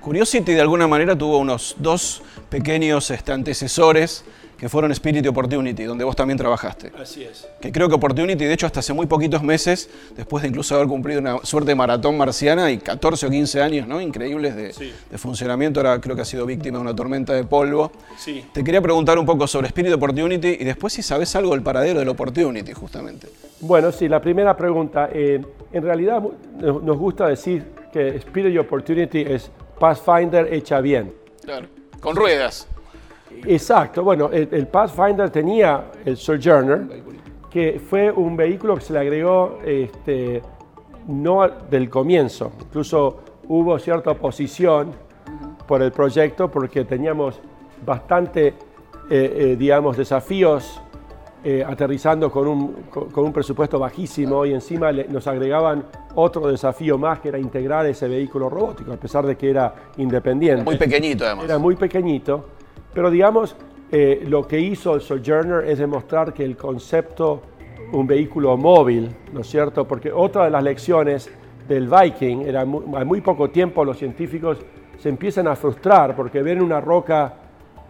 Curiosity 0.00 0.52
de 0.52 0.60
alguna 0.60 0.86
manera 0.86 1.16
tuvo 1.16 1.38
unos 1.38 1.76
dos 1.78 2.22
pequeños 2.48 3.10
este, 3.10 3.32
antecesores 3.32 4.24
que 4.58 4.68
fueron 4.68 4.90
Spirit 4.92 5.24
y 5.24 5.28
Opportunity, 5.28 5.84
donde 5.84 6.04
vos 6.04 6.16
también 6.16 6.38
trabajaste. 6.38 6.92
Así 6.98 7.24
es. 7.24 7.46
Que 7.60 7.70
creo 7.70 7.88
que 7.88 7.94
Opportunity, 7.94 8.44
de 8.44 8.52
hecho, 8.52 8.66
hasta 8.66 8.80
hace 8.80 8.92
muy 8.92 9.06
poquitos 9.06 9.42
meses, 9.42 9.90
después 10.16 10.42
de 10.42 10.48
incluso 10.48 10.74
haber 10.74 10.88
cumplido 10.88 11.20
una 11.20 11.38
suerte 11.44 11.70
de 11.70 11.74
maratón 11.74 12.16
marciana 12.16 12.70
y 12.70 12.78
14 12.78 13.26
o 13.26 13.30
15 13.30 13.62
años 13.62 13.88
¿no? 13.88 14.00
increíbles 14.00 14.56
de, 14.56 15.18
funcionamiento, 15.18 15.80
ahora 15.80 16.00
creo 16.00 16.14
que 16.14 16.22
ha 16.22 16.26
sido 16.26 16.46
víctima 16.46 16.78
de 16.78 16.82
una 16.82 16.94
tormenta 16.94 17.32
de 17.32 17.44
polvo. 17.44 17.92
Sí. 18.18 18.44
Te 18.52 18.62
quería 18.64 18.80
preguntar 18.80 19.18
un 19.18 19.26
poco 19.26 19.46
sobre 19.46 19.68
Spirit 19.68 19.92
Opportunity 19.92 20.56
y 20.60 20.64
después 20.64 20.92
si 20.92 21.02
sabes 21.02 21.34
algo 21.36 21.52
del 21.52 21.62
paradero 21.62 21.98
del 21.98 22.08
Opportunity, 22.08 22.72
justamente. 22.72 23.28
Bueno, 23.60 23.92
sí, 23.92 24.08
la 24.08 24.20
primera 24.20 24.56
pregunta. 24.56 25.10
Eh, 25.12 25.42
en 25.72 25.82
realidad 25.82 26.22
nos 26.60 26.98
gusta 26.98 27.28
decir 27.28 27.64
que 27.92 28.16
Spirit 28.16 28.54
y 28.54 28.58
Opportunity 28.58 29.20
es 29.20 29.50
Pathfinder 29.78 30.52
hecha 30.52 30.80
bien. 30.80 31.12
Claro, 31.42 31.66
con 32.00 32.16
ruedas. 32.16 32.68
Exacto, 33.44 34.02
bueno, 34.02 34.30
el, 34.32 34.66
Pathfinder 34.66 35.30
tenía 35.30 35.90
el 36.04 36.16
Sojourner, 36.16 37.02
que 37.50 37.80
fue 37.80 38.10
un 38.10 38.36
vehículo 38.36 38.74
que 38.74 38.80
se 38.80 38.92
le 38.92 38.98
agregó 39.00 39.58
este, 39.64 40.42
no 41.06 41.48
del 41.70 41.88
comienzo, 41.88 42.52
incluso 42.60 43.18
hubo 43.48 43.78
cierta 43.78 44.10
oposición 44.10 44.92
por 45.66 45.82
el 45.82 45.92
proyecto 45.92 46.50
porque 46.50 46.84
teníamos 46.84 47.40
bastante, 47.84 48.48
eh, 48.48 48.54
eh, 49.10 49.56
digamos, 49.58 49.96
desafíos 49.96 50.80
eh, 51.44 51.64
aterrizando 51.64 52.30
con 52.30 52.48
un, 52.48 52.72
con 52.90 53.24
un, 53.24 53.32
presupuesto 53.32 53.78
bajísimo 53.78 54.44
y 54.46 54.54
encima 54.54 54.90
nos 54.90 55.26
agregaban 55.28 55.84
otro 56.16 56.48
desafío 56.48 56.98
más 56.98 57.20
que 57.20 57.28
era 57.28 57.38
integrar 57.38 57.86
ese 57.86 58.08
vehículo 58.08 58.48
robótico, 58.48 58.92
a 58.92 58.96
pesar 58.96 59.24
de 59.26 59.36
que 59.36 59.50
era 59.50 59.72
independiente. 59.98 60.64
Muy 60.64 60.76
pequeñito 60.76 61.24
además. 61.24 61.44
Era 61.44 61.58
muy 61.58 61.76
pequeñito 61.76 62.55
pero 62.96 63.10
digamos, 63.10 63.54
eh, 63.92 64.24
lo 64.26 64.48
que 64.48 64.58
hizo 64.58 64.94
el 64.94 65.02
Sojourner 65.02 65.68
es 65.68 65.78
demostrar 65.78 66.32
que 66.32 66.42
el 66.42 66.56
concepto, 66.56 67.42
un 67.92 68.06
vehículo 68.06 68.56
móvil, 68.56 69.14
¿no 69.34 69.42
es 69.42 69.48
cierto? 69.48 69.86
Porque 69.86 70.10
otra 70.10 70.44
de 70.44 70.50
las 70.50 70.62
lecciones 70.62 71.30
del 71.68 71.88
Viking 71.88 72.46
era 72.46 72.64
muy, 72.64 72.82
a 72.96 73.04
muy 73.04 73.20
poco 73.20 73.50
tiempo 73.50 73.84
los 73.84 73.98
científicos 73.98 74.56
se 74.98 75.10
empiezan 75.10 75.46
a 75.46 75.54
frustrar 75.56 76.16
porque 76.16 76.42
ven 76.42 76.62
una 76.62 76.80
roca, 76.80 77.34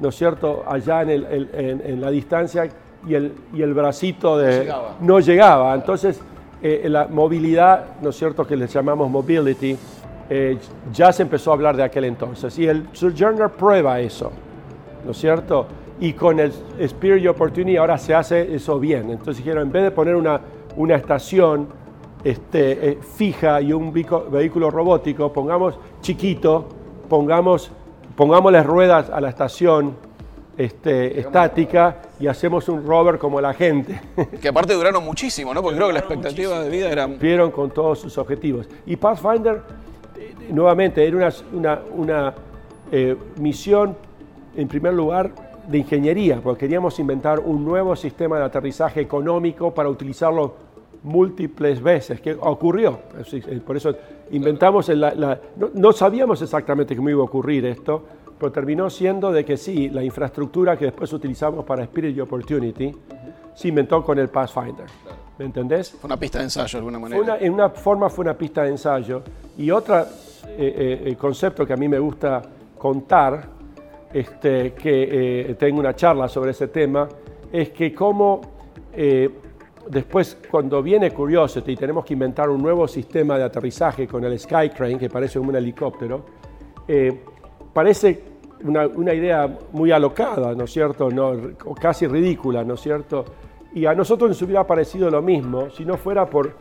¿no 0.01 0.09
es 0.09 0.17
cierto?, 0.17 0.65
allá 0.67 1.03
en, 1.03 2.01
la 2.01 2.11
distancia 2.11 2.69
y 3.07 3.15
el, 3.15 3.33
y 3.55 3.63
el 3.63 3.75
bracito 3.75 4.37
de, 4.37 4.75
no, 5.03 5.21
llegaba. 5.21 5.73
Entonces, 5.77 6.21
eh, 6.61 6.89
la 6.89 7.07
movilidad, 7.07 8.01
¿no 8.03 8.11
es 8.11 8.17
cierto?, 8.17 8.45
que 8.45 8.57
les 8.57 8.73
llamamos 8.73 9.09
mobility, 9.09 9.79
eh, 10.29 10.59
ya 10.93 11.13
se 11.13 11.23
empezó 11.23 11.53
a 11.53 11.55
hablar 11.55 11.77
de 11.77 11.85
aquel 11.85 12.07
entonces. 12.07 12.59
Y 12.59 12.67
el 12.67 12.89
Sojourner 12.93 13.51
prueba 13.51 14.01
eso. 14.01 14.33
¿No 15.07 15.13
es 15.13 15.19
cierto? 15.19 15.67
Y 16.01 16.13
con 16.13 16.41
el 16.41 16.53
Spirit 16.79 17.27
Opportunity 17.29 17.77
ahora 17.77 17.97
se 17.97 18.15
hace 18.15 18.55
eso 18.55 18.79
bien. 18.79 19.11
Entonces 19.11 19.39
dijeron, 19.39 19.63
en 19.63 19.73
vez 19.73 19.85
de 19.85 19.91
poner 19.93 20.17
una, 20.17 20.41
una 20.77 20.97
estación 20.97 21.69
este, 22.25 22.91
eh, 22.91 22.99
fija 23.01 23.61
y 23.61 23.73
un 23.73 23.93
vehículo 23.93 24.71
robótico, 24.71 25.33
pongamos 25.33 25.79
chiquito, 26.01 26.69
pongamos, 27.09 27.71
las 28.51 28.67
ruedas 28.67 29.09
a 29.11 29.21
la 29.21 29.29
estación 29.29 29.95
este, 30.59 31.21
estática 31.21 32.03
y 32.19 32.27
hacemos 32.27 32.69
un 32.69 32.85
rover 32.85 33.19
como 33.19 33.41
la 33.41 33.55
gente. 33.55 34.01
Que 34.43 34.49
aparte 34.49 34.75
duraron 34.75 35.05
muchísimo, 35.05 35.55
¿no? 35.55 35.63
Porque 35.63 35.77
creo 35.77 35.89
que 35.89 35.95
la 35.95 36.01
expectativa 36.01 36.61
de 36.61 36.69
vida 36.69 36.91
era... 36.91 37.07
Cumplieron 37.07 37.53
con 37.53 37.71
todos 37.71 38.01
sus 38.01 38.19
objetivos. 38.19 38.67
Y 38.87 38.97
Pathfinder, 38.97 39.63
eh, 40.17 40.35
nuevamente, 40.51 41.07
era 41.07 41.31
una, 41.53 41.81
una, 41.95 42.35
eh, 42.93 43.17
misión 43.39 43.97
en 44.57 44.69
primer 44.69 44.95
lugar, 44.95 45.31
de 45.67 45.79
ingeniería, 45.79 46.41
porque 46.41 46.61
queríamos 46.61 46.99
inventar 46.99 47.41
un 47.41 47.65
nuevo 47.65 47.97
sistema 47.97 48.39
de 48.39 48.45
aterrizaje 48.45 49.01
económico 49.01 49.75
para 49.75 49.89
utilizarlo 49.89 50.55
múltiples 51.03 51.83
veces, 51.83 52.21
que 52.21 52.37
ocurrió. 52.39 52.99
Eh, 53.33 53.61
por 53.65 53.77
eso 53.77 53.95
inventamos, 54.31 54.89
la, 54.89 55.39
no, 55.75 55.93
sabíamos 55.93 56.43
exactamente 56.43 56.97
cómo 56.97 57.11
iba 57.11 57.21
a 57.21 57.25
ocurrir 57.25 57.67
esto, 57.67 58.03
pero 58.39 58.53
terminó 58.53 58.91
siendo 58.91 59.33
de 59.33 59.45
que 59.45 59.57
sí, 59.57 59.89
la 59.89 60.05
infraestructura 60.05 60.77
que 60.77 60.87
después 60.87 61.13
utilizamos 61.13 61.65
para 61.65 61.85
Spirit 61.85 62.21
Opportunity 62.21 62.95
se 63.55 63.69
inventó 63.69 64.05
con 64.05 64.19
el 64.19 64.29
Pathfinder. 64.29 64.87
¿Me 65.39 65.47
entendés? 65.47 65.91
Fue 65.91 66.09
una 66.09 66.17
pista 66.17 66.39
de 66.39 66.45
ensayo 66.45 66.79
de 66.79 66.79
alguna 66.79 66.99
manera. 66.99 67.39
en 67.39 67.53
una 67.53 67.71
forma 67.71 68.11
fue 68.11 68.25
una 68.25 68.35
pista 68.35 68.63
de 68.63 68.71
ensayo. 68.71 69.23
Y 69.59 69.71
otro 69.71 70.01
eh, 70.49 71.03
eh, 71.07 71.17
concepto 71.19 71.67
que 71.67 71.73
a 71.73 71.77
mí 71.77 71.89
me 71.89 71.99
gusta 71.99 72.43
contar 72.77 73.56
este, 74.17 74.73
que 74.73 75.51
eh, 75.51 75.55
tengo 75.57 75.79
una 75.79 75.95
charla 75.95 76.27
sobre 76.27 76.53
ese 76.53 76.69
tema, 76.69 77.07
es 77.53 77.69
que 77.69 77.95
como 77.95 78.41
eh, 78.95 79.29
después 79.91 80.39
cuando 80.51 80.83
viene 80.83 81.11
Curiosity 81.11 81.73
y 81.73 81.77
tenemos 81.77 82.03
que 82.03 82.15
inventar 82.15 82.49
un 82.49 82.63
nuevo 82.63 82.89
sistema 82.89 83.37
de 83.37 83.45
aterrizaje 83.45 84.09
con 84.09 84.25
el 84.25 84.39
Skycrane, 84.39 84.99
que 84.99 85.11
parece 85.11 85.39
un 85.39 85.55
helicóptero, 85.55 86.25
eh, 86.89 87.13
parece 87.75 88.23
una, 88.65 88.87
una, 88.87 89.13
idea 89.13 89.55
muy 89.73 89.93
alocada, 89.93 90.55
¿no 90.55 90.65
es 90.65 90.73
cierto? 90.73 91.11
No, 91.11 91.33
casi 91.79 92.07
ridícula, 92.07 92.65
¿no 92.65 92.73
es 92.73 92.81
cierto? 92.81 93.23
Y 93.75 93.85
a 93.85 93.95
nosotros 93.95 94.31
nos 94.31 94.41
hubiera 94.41 94.67
parecido 94.67 95.11
lo 95.11 95.21
mismo 95.21 95.69
si 95.69 95.85
no 95.85 95.99
fuera 95.99 96.25
por, 96.25 96.55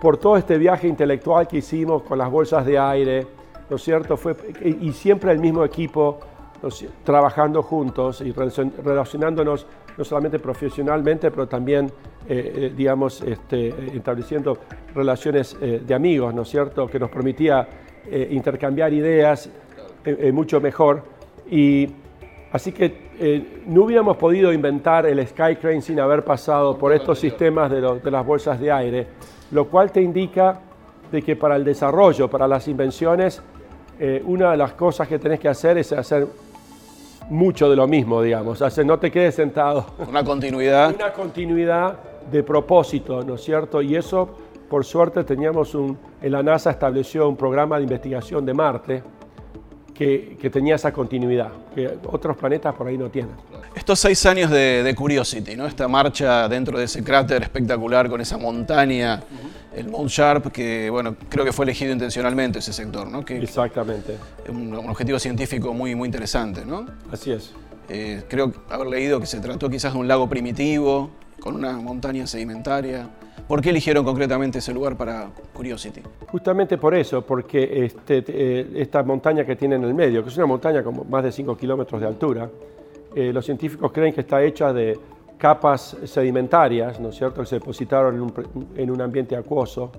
por 0.00 0.16
todo 0.18 0.36
este 0.36 0.58
viaje 0.58 0.86
intelectual 0.86 1.48
que 1.48 1.56
hicimos 1.56 2.04
con 2.04 2.18
las 2.18 2.30
bolsas 2.30 2.64
de 2.64 2.78
aire, 2.78 3.26
¿no 3.68 3.74
es 3.74 3.82
cierto? 3.82 4.16
Fue, 4.16 4.36
y 4.62 4.92
siempre 4.92 5.32
el 5.32 5.40
mismo 5.40 5.64
equipo 5.64 6.20
trabajando 7.04 7.62
juntos 7.62 8.20
y 8.20 8.32
relacionándonos 8.32 9.66
no 9.96 10.04
solamente 10.04 10.38
profesionalmente, 10.38 11.30
pero 11.30 11.46
también, 11.46 11.86
eh, 12.28 12.52
eh, 12.56 12.72
digamos, 12.76 13.20
este, 13.22 13.96
estableciendo 13.96 14.58
relaciones 14.94 15.56
eh, 15.60 15.82
de 15.86 15.94
amigos, 15.94 16.34
¿no 16.34 16.42
es 16.42 16.48
cierto?, 16.48 16.86
que 16.86 16.98
nos 16.98 17.10
permitía 17.10 17.68
intercambiar 18.06 18.92
ideas 18.92 19.48
mucho 20.30 20.60
mejor. 20.60 21.02
Y 21.50 21.88
así 22.52 22.70
que 22.70 23.62
no 23.66 23.84
hubiéramos 23.84 24.18
podido 24.18 24.52
inventar 24.52 25.06
el 25.06 25.26
Skycrane 25.26 25.80
sin 25.80 25.98
haber 26.00 26.22
pasado 26.22 26.76
por 26.76 26.92
estos 26.92 27.18
sistemas 27.18 27.70
de, 27.70 27.80
de 27.80 28.10
las 28.10 28.26
bolsas 28.26 28.60
de 28.60 28.70
aire, 28.70 29.06
lo 29.52 29.68
cual 29.68 29.90
te 29.90 30.02
indica 30.02 30.60
de 31.10 31.22
que 31.22 31.34
para 31.34 31.56
el 31.56 31.64
desarrollo, 31.64 32.28
para 32.28 32.46
las 32.46 32.68
invenciones, 32.68 33.42
una 34.26 34.50
de 34.50 34.58
las 34.58 34.74
cosas 34.74 35.08
que 35.08 35.18
tenés 35.18 35.40
que 35.40 35.48
hacer 35.48 35.78
es 35.78 35.90
hacer 35.92 36.26
mucho 37.30 37.68
de 37.70 37.76
lo 37.76 37.86
mismo, 37.86 38.22
digamos. 38.22 38.60
O 38.60 38.84
no 38.84 38.98
te 38.98 39.10
quedes 39.10 39.34
sentado. 39.34 39.86
Una 40.08 40.24
continuidad. 40.24 40.94
Una 40.94 41.12
continuidad 41.12 41.98
de 42.30 42.42
propósito, 42.42 43.22
¿no 43.22 43.34
es 43.34 43.42
cierto? 43.42 43.82
Y 43.82 43.96
eso, 43.96 44.28
por 44.68 44.84
suerte, 44.84 45.24
teníamos 45.24 45.74
un, 45.74 45.98
en 46.20 46.32
la 46.32 46.42
NASA 46.42 46.70
estableció 46.70 47.28
un 47.28 47.36
programa 47.36 47.76
de 47.76 47.84
investigación 47.84 48.44
de 48.46 48.54
Marte 48.54 49.02
que, 49.94 50.50
tenía 50.52 50.74
esa 50.74 50.92
continuidad, 50.92 51.50
que 51.74 51.98
otros 52.06 52.36
planetas 52.36 52.74
por 52.74 52.88
ahí 52.88 52.98
no 52.98 53.08
tienen. 53.08 53.32
Estos 53.74 54.00
seis 54.00 54.24
años 54.26 54.50
de, 54.50 54.92
Curiosity, 54.96 55.56
¿no? 55.56 55.66
esta 55.66 55.88
marcha 55.88 56.48
dentro 56.48 56.78
de 56.78 56.84
ese 56.84 57.02
cráter 57.02 57.42
espectacular 57.42 58.08
con 58.08 58.20
esa 58.20 58.36
montaña, 58.36 59.22
el 59.74 59.88
Mount 59.88 60.10
Sharp, 60.10 60.52
que 60.52 60.90
bueno, 60.90 61.16
creo 61.28 61.44
que 61.44 61.52
fue 61.52 61.64
elegido 61.64 61.92
intencionalmente 61.92 62.58
ese 62.58 62.72
sector, 62.72 63.08
¿no? 63.08 63.24
Que, 63.24 63.38
Exactamente. 63.38 64.16
Un, 64.48 64.76
un, 64.76 64.90
objetivo 64.90 65.18
científico 65.18 65.72
muy, 65.72 65.94
muy 65.94 66.06
interesante, 66.06 66.64
¿no? 66.64 66.86
Así 67.10 67.32
es. 67.32 67.52
Eh, 67.88 68.22
creo 68.28 68.52
haber 68.70 68.86
leído 68.86 69.20
que 69.20 69.26
se 69.26 69.40
trató 69.40 69.68
quizás 69.68 69.92
de 69.92 69.98
un 69.98 70.08
lago 70.08 70.28
primitivo, 70.28 71.10
con 71.44 71.56
una 71.56 71.72
montaña 71.72 72.26
sedimentaria. 72.26 73.06
¿Por 73.46 73.60
qué 73.60 73.68
eligieron 73.68 74.02
concretamente 74.02 74.60
ese 74.60 74.72
lugar 74.72 74.96
para 74.96 75.28
Curiosity? 75.52 76.00
Justamente 76.26 76.78
por 76.78 76.94
eso, 76.94 77.20
porque 77.20 77.84
este, 77.84 78.24
eh, 78.26 78.66
esta 78.76 79.02
montaña 79.02 79.44
que 79.44 79.54
tiene 79.54 79.74
en 79.74 79.84
el 79.84 79.92
medio, 79.92 80.22
que 80.22 80.30
es 80.30 80.36
una 80.38 80.46
montaña 80.46 80.82
con 80.82 81.06
más 81.10 81.22
de 81.22 81.30
5 81.30 81.54
kilómetros 81.54 82.00
de 82.00 82.06
altura, 82.06 82.48
eh, 83.14 83.30
los 83.30 83.44
científicos 83.44 83.92
creen 83.92 84.14
que 84.14 84.22
está 84.22 84.42
hecha 84.42 84.72
de 84.72 84.98
capas 85.36 85.98
sedimentarias, 86.04 86.98
¿no 86.98 87.10
es 87.10 87.16
cierto?, 87.16 87.42
que 87.42 87.46
se 87.46 87.56
depositaron 87.56 88.32
en 88.76 88.90
un, 88.90 89.00
ambiente 89.02 89.36
acuoso 89.36 89.92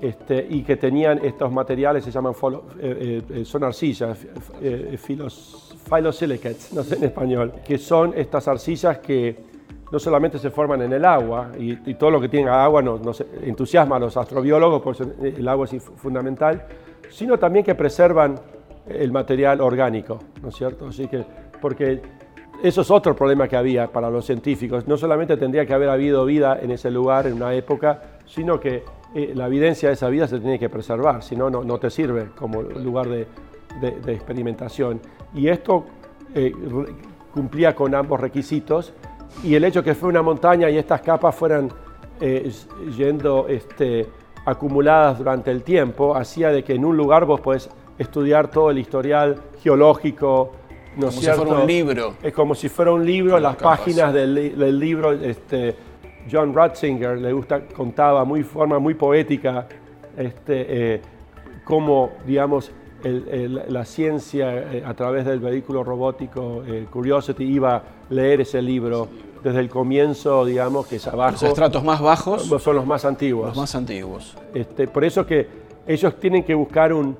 este, 0.00 0.46
y 0.48 0.62
que 0.62 0.76
tenían 0.76 1.18
estos 1.24 1.50
materiales, 1.50 2.04
se 2.04 2.12
llaman, 2.12 2.32
eh, 2.78 3.42
son 3.44 3.64
arcillas, 3.64 4.16
filos, 4.98 5.76
no 6.00 6.12
sé 6.12 6.94
en 6.94 7.02
español, 7.02 7.54
que 7.66 7.76
son 7.76 8.14
estas 8.16 8.46
arcillas 8.46 8.98
que 8.98 9.55
no 9.90 9.98
solamente 9.98 10.38
se 10.38 10.50
forman 10.50 10.82
en 10.82 10.92
el 10.92 11.04
agua, 11.04 11.50
y, 11.58 11.94
todo 11.94 12.10
lo 12.10 12.20
que 12.20 12.28
tenga 12.28 12.64
agua 12.64 12.82
nos, 12.82 13.24
entusiasma 13.42 13.96
a 13.96 13.98
los 14.00 14.16
astrobiólogos, 14.16 14.82
por 14.82 14.96
el 15.22 15.48
agua 15.48 15.66
es 15.66 15.82
fundamental, 15.82 16.66
sino 17.08 17.38
también 17.38 17.64
que 17.64 17.74
preservan 17.74 18.34
el 18.88 19.12
material 19.12 19.60
orgánico, 19.60 20.18
¿no 20.42 20.48
es 20.48 20.56
cierto? 20.56 20.88
Así 20.88 21.06
que, 21.08 21.24
porque 21.60 22.00
eso 22.62 22.80
es 22.80 22.90
otro 22.90 23.14
problema 23.14 23.48
que 23.48 23.56
había 23.56 23.86
para 23.88 24.10
los 24.10 24.24
científicos. 24.24 24.86
No 24.88 24.96
solamente 24.96 25.36
tendría 25.36 25.66
que 25.66 25.74
haber 25.74 25.88
habido 25.88 26.24
vida 26.24 26.58
en 26.60 26.70
ese 26.70 26.90
lugar 26.90 27.26
en 27.26 27.34
una 27.34 27.52
época, 27.54 28.02
sino 28.26 28.58
que 28.58 28.82
eh, 29.14 29.32
la 29.34 29.46
evidencia 29.46 29.88
de 29.88 29.94
esa 29.94 30.08
vida 30.08 30.26
se 30.26 30.38
tiene 30.40 30.58
que 30.58 30.68
preservar, 30.68 31.22
si 31.22 31.36
no, 31.36 31.50
no 31.50 31.78
te 31.78 31.90
sirve 31.90 32.30
como 32.36 32.62
lugar 32.62 33.08
de, 33.08 33.26
experimentación. 34.06 35.00
Y 35.34 35.48
esto 35.48 35.84
eh, 36.34 36.52
cumplía 37.32 37.74
con 37.74 37.94
ambos 37.94 38.18
requisitos 38.18 38.94
y 39.42 39.54
el 39.54 39.64
hecho 39.64 39.82
que 39.82 39.94
fue 39.94 40.08
una 40.08 40.22
montaña 40.22 40.70
y 40.70 40.78
estas 40.78 41.00
capas 41.00 41.34
fueran 41.34 41.70
eh, 42.20 42.50
yendo 42.96 43.46
este, 43.48 44.06
acumuladas 44.44 45.18
durante 45.18 45.50
el 45.50 45.62
tiempo 45.62 46.16
hacía 46.16 46.50
de 46.50 46.64
que 46.64 46.74
en 46.74 46.84
un 46.84 46.96
lugar 46.96 47.24
vos 47.24 47.40
podés 47.40 47.68
estudiar 47.98 48.50
todo 48.50 48.70
el 48.70 48.78
historial 48.78 49.36
geológico, 49.62 50.52
¿no 50.96 51.06
como 51.06 51.12
si 51.12 51.26
fuera 51.26 51.52
un 51.52 51.66
libro. 51.66 52.14
Es 52.22 52.32
como 52.32 52.54
si 52.54 52.68
fuera 52.68 52.92
un 52.92 53.04
libro, 53.04 53.38
las 53.38 53.56
páginas 53.56 54.12
del, 54.12 54.78
libro, 54.78 55.12
este, 55.12 55.76
John 56.30 56.54
Ratzinger 56.54 57.18
le 57.18 57.32
gusta, 57.32 57.62
contaba 57.64 58.24
muy 58.24 58.42
forma 58.42 58.78
muy 58.78 58.94
poética 58.94 59.66
este, 60.16 60.94
eh, 60.94 61.02
cómo, 61.64 62.12
digamos, 62.26 62.70
la 63.06 63.84
ciencia 63.84 64.72
eh, 64.72 64.82
a 64.84 64.94
través 64.94 65.24
del 65.24 65.40
vehículo 65.40 65.84
robótico 65.84 66.62
eh, 66.66 66.86
Curiosity 66.90 67.44
iba 67.44 67.76
a 67.76 67.82
leer 68.10 68.40
ese 68.40 68.62
libro 68.62 69.08
desde 69.42 69.60
el 69.60 69.68
comienzo, 69.68 70.44
digamos, 70.44 70.86
que 70.86 70.96
es 70.96 71.06
abajo. 71.06 71.32
Los 71.32 71.42
estratos 71.44 71.84
más 71.84 72.00
bajos 72.00 72.44
son 72.44 72.76
los 72.76 72.86
más 72.86 73.04
antiguos. 73.04 73.48
Los 73.48 73.56
más 73.56 73.74
antiguos. 73.74 74.36
Este, 74.54 74.88
por 74.88 75.04
eso 75.04 75.26
que 75.26 75.46
ellos 75.86 76.16
tienen 76.16 76.42
que 76.42 76.54
buscar 76.54 76.92
un, 76.92 77.16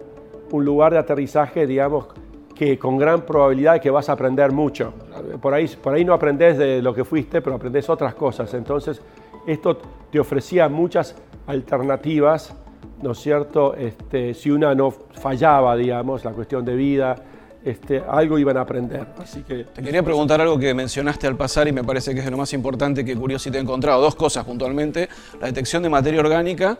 un 0.50 0.64
lugar 0.64 0.92
de 0.92 0.98
aterrizaje, 0.98 1.66
digamos, 1.66 2.06
que 2.54 2.78
con 2.78 2.96
gran 2.96 3.22
probabilidad 3.22 3.80
que 3.80 3.90
vas 3.90 4.08
a 4.08 4.12
aprender 4.12 4.50
mucho. 4.50 4.92
Por 5.40 5.54
ahí, 5.54 5.68
por 5.68 5.94
ahí 5.94 6.04
no 6.04 6.14
aprendes 6.14 6.58
de 6.58 6.82
lo 6.82 6.94
que 6.94 7.04
fuiste, 7.04 7.42
pero 7.42 7.56
aprendes 7.56 7.88
otras 7.88 8.14
cosas. 8.14 8.52
Entonces, 8.54 9.00
esto 9.46 9.78
te 10.10 10.18
ofrecía 10.18 10.68
muchas 10.68 11.14
alternativas, 11.46 12.54
¿no 13.02 13.12
es 13.12 13.18
cierto? 13.18 13.74
Este, 13.74 14.34
si 14.34 14.50
una 14.50 14.74
no 14.74 14.90
fallaba, 14.90 15.76
digamos, 15.76 16.24
la 16.24 16.32
cuestión 16.32 16.64
de 16.64 16.74
vida, 16.74 17.16
este, 17.64 18.02
algo 18.08 18.38
iban 18.38 18.56
a 18.56 18.60
aprender. 18.60 19.06
Así 19.18 19.42
que, 19.42 19.64
Te 19.64 19.82
quería 19.82 20.02
preguntar 20.02 20.40
algo 20.40 20.58
que 20.58 20.72
mencionaste 20.72 21.26
al 21.26 21.36
pasar 21.36 21.66
y 21.66 21.72
me 21.72 21.82
parece 21.82 22.12
que 22.14 22.20
es 22.20 22.24
de 22.24 22.30
lo 22.30 22.36
más 22.36 22.52
importante 22.52 23.04
que 23.04 23.16
Curiosity 23.16 23.56
ha 23.56 23.60
encontrado. 23.60 24.00
Dos 24.00 24.14
cosas 24.14 24.44
puntualmente, 24.44 25.08
la 25.40 25.46
detección 25.46 25.82
de 25.82 25.88
materia 25.88 26.20
orgánica 26.20 26.78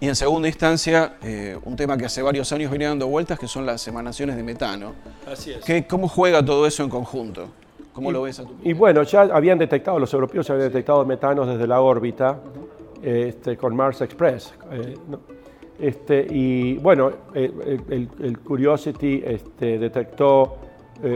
y 0.00 0.06
en 0.06 0.14
segunda 0.14 0.46
instancia, 0.46 1.14
eh, 1.22 1.58
un 1.64 1.74
tema 1.74 1.96
que 1.96 2.06
hace 2.06 2.22
varios 2.22 2.52
años 2.52 2.70
viene 2.70 2.84
dando 2.84 3.08
vueltas, 3.08 3.36
que 3.36 3.48
son 3.48 3.66
las 3.66 3.86
emanaciones 3.88 4.36
de 4.36 4.44
metano. 4.44 4.92
Así 5.30 5.50
es. 5.50 5.64
¿Qué, 5.64 5.86
¿Cómo 5.88 6.06
juega 6.06 6.44
todo 6.44 6.66
eso 6.68 6.84
en 6.84 6.88
conjunto? 6.88 7.48
¿Cómo 7.92 8.12
lo 8.12 8.22
ves 8.22 8.38
a 8.38 8.44
tu 8.44 8.54
Y 8.62 8.74
bueno, 8.74 9.02
ya 9.02 9.22
habían 9.22 9.58
detectado, 9.58 9.98
los 9.98 10.14
europeos 10.14 10.48
habían 10.50 10.68
detectado 10.68 11.04
metanos 11.04 11.48
desde 11.48 11.66
la 11.66 11.80
órbita 11.80 12.38
este, 13.02 13.56
con 13.56 13.74
Mars 13.74 14.00
Express. 14.02 14.54
Eh, 14.70 14.94
este, 15.80 16.26
y 16.28 16.78
bueno, 16.78 17.10
eh, 17.34 17.78
el, 18.20 18.38
Curiosity 18.40 19.22
este, 19.24 19.78
detectó 19.78 20.58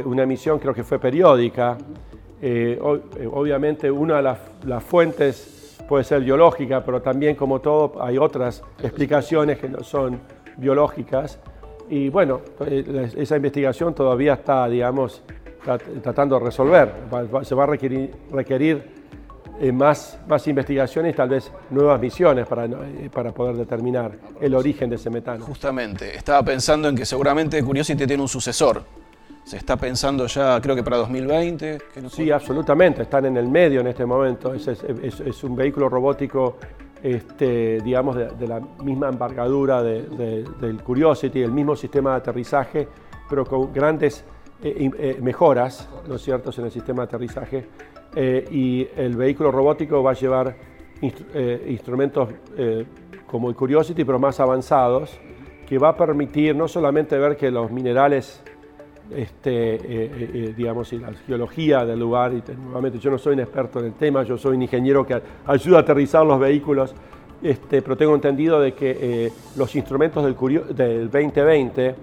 una 0.04 0.22
emisión, 0.22 0.60
creo 0.60 0.72
que 0.72 0.84
fue 0.84 1.00
periódica. 1.00 1.76
obviamente, 3.32 3.90
una 3.90 4.16
de 4.18 4.36
las 4.64 4.84
fuentes 4.84 5.62
puede 5.88 6.04
ser 6.04 6.22
biológica, 6.22 6.84
pero 6.84 7.02
también 7.02 7.34
como 7.34 7.60
todo 7.60 8.02
hay 8.02 8.16
otras 8.16 8.62
explicaciones 8.82 9.58
que 9.58 9.68
no 9.68 9.82
son 9.82 10.20
biológicas. 10.56 11.38
Y 11.88 12.08
bueno, 12.08 12.40
eh, 12.66 13.10
esa 13.16 13.36
investigación 13.36 13.94
todavía 13.94 14.34
está, 14.34 14.68
digamos, 14.68 15.22
tratando 16.02 16.38
de 16.38 16.44
resolver. 16.46 16.92
Se 17.42 17.54
va 17.54 17.64
a 17.64 17.66
requerir 17.66 19.01
eh, 19.60 19.72
más, 19.72 20.18
más 20.26 20.46
investigaciones 20.48 21.14
tal 21.14 21.28
vez 21.28 21.50
nuevas 21.70 22.00
misiones 22.00 22.46
para, 22.46 22.64
eh, 22.64 23.10
para 23.12 23.32
poder 23.32 23.56
determinar 23.56 24.12
el 24.40 24.54
origen 24.54 24.90
de 24.90 24.96
ese 24.96 25.10
metano. 25.10 25.44
Justamente, 25.44 26.16
estaba 26.16 26.42
pensando 26.42 26.88
en 26.88 26.96
que 26.96 27.04
seguramente 27.04 27.62
Curiosity 27.62 28.06
tiene 28.06 28.22
un 28.22 28.28
sucesor, 28.28 28.82
¿Se 29.44 29.56
está 29.56 29.76
pensando 29.76 30.26
ya, 30.26 30.60
creo 30.60 30.76
que 30.76 30.84
para 30.84 30.98
2020? 30.98 31.78
sí, 32.08 32.30
absolutamente, 32.30 33.02
están 33.02 33.26
en 33.26 33.36
el 33.36 33.48
medio 33.48 33.80
en 33.80 33.88
este 33.88 34.06
momento. 34.06 34.54
Es, 34.54 35.44
un 35.44 35.56
vehículo 35.56 35.88
robótico, 35.88 36.58
este, 37.02 37.80
digamos, 37.80 38.16
de, 38.16 38.46
la 38.46 38.60
misma 38.82 39.08
embargadura 39.08 39.82
del 39.82 40.80
Curiosity, 40.84 41.42
el 41.42 41.50
mismo 41.50 41.74
sistema 41.74 42.10
de 42.12 42.16
aterrizaje, 42.18 42.88
pero 43.28 43.44
con 43.44 43.72
grandes 43.72 44.24
eh, 44.62 44.90
eh, 44.98 45.18
mejoras, 45.20 45.88
¿no 46.08 46.16
es 46.16 46.22
cierto?, 46.22 46.50
en 46.56 46.64
el 46.64 46.70
sistema 46.70 47.02
de 47.02 47.06
aterrizaje. 47.06 47.66
Eh, 48.14 48.46
y 48.50 48.88
el 48.96 49.16
vehículo 49.16 49.50
robótico 49.50 50.02
va 50.02 50.12
a 50.12 50.14
llevar 50.14 50.54
instrumentos 51.66 52.28
como 53.26 53.48
el 53.48 53.56
Curiosity, 53.56 54.04
pero 54.04 54.20
más 54.20 54.38
avanzados, 54.38 55.18
que 55.66 55.76
va 55.76 55.88
a 55.88 55.96
permitir 55.96 56.54
no 56.54 56.68
solamente 56.68 57.18
ver 57.18 57.36
que 57.36 57.50
los 57.50 57.72
minerales 57.72 58.40
este, 59.10 59.74
eh, 59.74 59.80
eh, 59.84 60.30
eh, 60.34 60.54
digamos, 60.56 60.92
y 60.92 60.98
la 60.98 61.12
geología 61.12 61.84
del 61.84 62.00
lugar. 62.00 62.32
Y 62.32 62.42
nuevamente, 62.56 62.98
yo 62.98 63.10
no 63.10 63.18
soy 63.18 63.34
un 63.34 63.40
experto 63.40 63.80
en 63.80 63.86
el 63.86 63.94
tema, 63.94 64.22
yo 64.22 64.38
soy 64.38 64.56
un 64.56 64.62
ingeniero 64.62 65.06
que 65.06 65.20
ayuda 65.46 65.78
a 65.78 65.80
aterrizar 65.80 66.24
los 66.24 66.38
vehículos, 66.38 66.94
este, 67.42 67.82
pero 67.82 67.96
tengo 67.96 68.14
entendido 68.14 68.60
de 68.60 68.72
que 68.72 69.30
los 69.56 69.74
instrumentos 69.74 70.24
del, 70.24 70.76
del 70.76 71.10
2020 71.10 71.94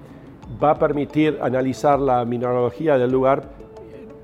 va 0.61 0.71
a 0.71 0.75
permitir 0.79 1.39
analizar 1.41 1.99
la 1.99 2.25
mineralogía 2.25 2.97
del 2.97 3.11
lugar 3.11 3.43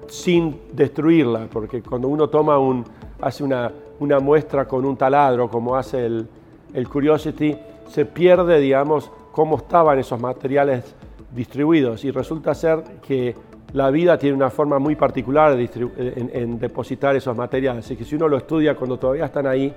sin 0.08 0.62
destruirla, 0.74 1.48
porque 1.52 1.82
cuando 1.82 2.08
uno 2.08 2.30
toma 2.30 2.58
un, 2.60 2.84
hace 3.22 3.44
una, 3.44 3.72
una 4.00 4.20
muestra 4.20 4.68
con 4.68 4.86
un 4.86 4.96
taladro, 4.98 5.50
como 5.50 5.76
hace 5.76 6.06
el, 6.06 6.28
el 6.74 6.88
Curiosity, 6.88 7.56
se 7.88 8.06
pierde, 8.06 8.60
digamos, 8.60 9.12
cómo 9.32 9.58
estaban 9.58 10.00
esos 10.00 10.20
materiales 10.20 10.96
distribuidos 11.34 12.06
y 12.06 12.12
resulta 12.12 12.54
ser 12.54 12.84
que 13.06 13.36
la 13.74 13.92
vida 13.92 14.18
tiene 14.18 14.36
una 14.36 14.50
forma 14.50 14.80
muy 14.80 14.96
particular 14.96 15.60
en, 15.60 16.60
depositar 16.60 17.16
esos 17.16 17.36
materiales. 17.36 17.86
Así 17.86 17.98
que 17.98 18.06
si 18.06 18.16
uno 18.16 18.30
lo 18.30 18.38
estudia 18.38 18.76
cuando 18.76 18.98
todavía 18.98 19.26
están 19.26 19.48
ahí, 19.48 19.74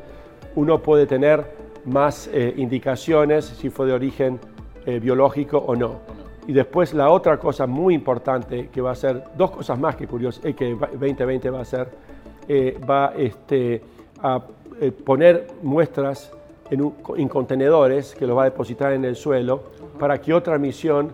uno 0.54 0.80
puede 0.80 1.06
tener 1.06 1.44
más 1.84 2.30
eh, 2.32 2.54
indicaciones 2.56 3.44
si 3.44 3.70
fue 3.70 3.86
de 3.86 3.92
origen 3.94 4.38
eh, 4.86 5.00
biológico 5.00 5.58
o 5.58 5.74
no. 5.74 5.96
Y 6.48 6.52
después 6.52 6.92
la 6.94 7.10
otra 7.10 7.38
cosa 7.38 7.68
muy 7.68 7.94
importante 7.94 8.68
que 8.72 8.80
va 8.80 8.90
a 8.90 8.94
ser, 8.96 9.22
dos 9.36 9.52
cosas 9.52 9.78
más 9.78 9.94
que 9.94 10.08
curioso, 10.08 10.40
eh, 10.42 10.54
que 10.54 10.74
2020 10.74 11.50
va 11.50 11.58
a 11.60 11.62
hacer, 11.62 11.88
va 12.88 13.12
este, 13.16 13.82
a 14.22 14.42
poner 15.04 15.46
muestras 15.62 16.32
en, 16.70 16.92
en 17.16 17.28
contenedores 17.28 18.14
que 18.14 18.26
los 18.26 18.36
va 18.36 18.42
a 18.42 18.44
depositar 18.46 18.92
en 18.92 19.04
el 19.04 19.14
suelo 19.14 19.62
para 19.98 20.18
que 20.20 20.32
otra 20.32 20.58
misión 20.58 21.12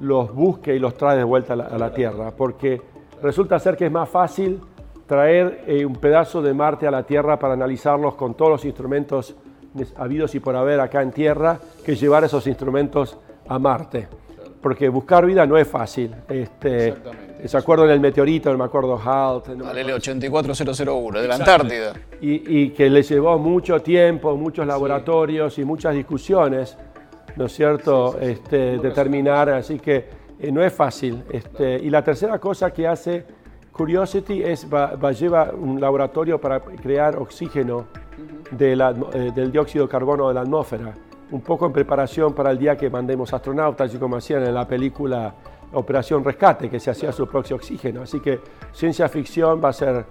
los 0.00 0.32
busque 0.32 0.74
y 0.74 0.78
los 0.78 0.94
trae 0.94 1.16
de 1.16 1.24
vuelta 1.24 1.54
a 1.54 1.78
la, 1.78 1.92
Tierra, 1.92 2.30
porque 2.30 2.80
resulta 3.22 3.58
ser 3.58 3.76
que 3.76 3.86
es 3.86 3.92
más 3.92 4.08
fácil 4.08 4.60
traer 5.06 5.64
eh, 5.66 5.84
un 5.84 5.96
pedazo 5.96 6.42
de 6.42 6.54
Marte 6.54 6.86
a 6.86 6.90
la 6.90 7.02
Tierra 7.02 7.38
para 7.38 7.54
analizarlos 7.54 8.14
con 8.14 8.34
todos 8.34 8.50
los 8.52 8.64
instrumentos 8.64 9.34
habidos 9.96 10.34
y 10.34 10.40
por 10.40 10.54
haber 10.56 10.80
acá 10.80 11.02
en 11.02 11.12
Tierra 11.12 11.58
que 11.84 11.96
llevar 11.96 12.24
esos 12.24 12.46
instrumentos 12.46 13.18
a 13.48 13.58
Marte. 13.58 14.08
Porque 14.60 14.88
buscar 14.88 15.24
vida 15.24 15.46
no 15.46 15.56
es 15.56 15.68
fácil. 15.68 16.14
Este, 16.28 16.94
¿Se 17.44 17.56
acuerdo 17.56 17.84
en 17.84 17.92
el 17.92 18.00
meteorito, 18.00 18.56
me 18.58 18.64
acuerdo 18.64 18.98
HALT? 18.98 19.48
No 19.48 19.68
Al 19.68 19.76
L84001, 19.76 21.20
de 21.20 21.28
la 21.28 21.34
Antártida. 21.36 21.92
Y, 22.20 22.62
y, 22.62 22.70
que 22.70 22.90
le 22.90 23.02
llevó 23.02 23.38
mucho 23.38 23.80
tiempo, 23.80 24.36
muchos 24.36 24.66
laboratorios 24.66 25.58
y 25.58 25.64
muchas 25.64 25.94
discusiones 25.94 26.76
¿no 27.38 27.46
es 27.46 27.52
cierto?, 27.52 28.18
este, 28.20 28.78
determinar, 28.78 29.48
así 29.50 29.78
que 29.78 30.06
eh, 30.40 30.50
no 30.50 30.62
es 30.62 30.72
fácil. 30.72 31.22
Este, 31.30 31.76
y 31.76 31.88
la 31.88 32.02
tercera 32.02 32.38
cosa 32.38 32.72
que 32.72 32.86
hace 32.86 33.24
Curiosity 33.70 34.42
es, 34.42 34.66
va, 34.72 34.96
va 34.96 35.12
lleva 35.12 35.52
un 35.52 35.80
laboratorio 35.80 36.40
para 36.40 36.60
crear 36.60 37.16
oxígeno 37.16 37.86
eh, 38.58 39.32
del 39.34 39.52
dióxido 39.52 39.86
de 39.86 39.90
carbono 39.90 40.28
de 40.28 40.34
la 40.34 40.40
atmósfera, 40.40 40.94
un 41.30 41.40
poco 41.40 41.66
en 41.66 41.72
preparación 41.72 42.34
para 42.34 42.50
el 42.50 42.58
día 42.58 42.76
que 42.76 42.90
mandemos 42.90 43.32
astronautas, 43.32 43.94
y 43.94 43.98
como 43.98 44.16
hacían 44.16 44.44
en 44.44 44.54
la 44.54 44.66
película 44.66 45.34
Operación 45.72 46.24
Rescate, 46.24 46.70
que 46.70 46.80
se 46.80 46.90
hacía 46.90 47.12
su 47.12 47.26
propio 47.26 47.56
oxígeno. 47.56 48.02
Así 48.02 48.20
que 48.20 48.40
ciencia 48.72 49.08
ficción 49.08 49.60
va 49.62 49.68
a 49.68 49.72
ser 49.72 50.06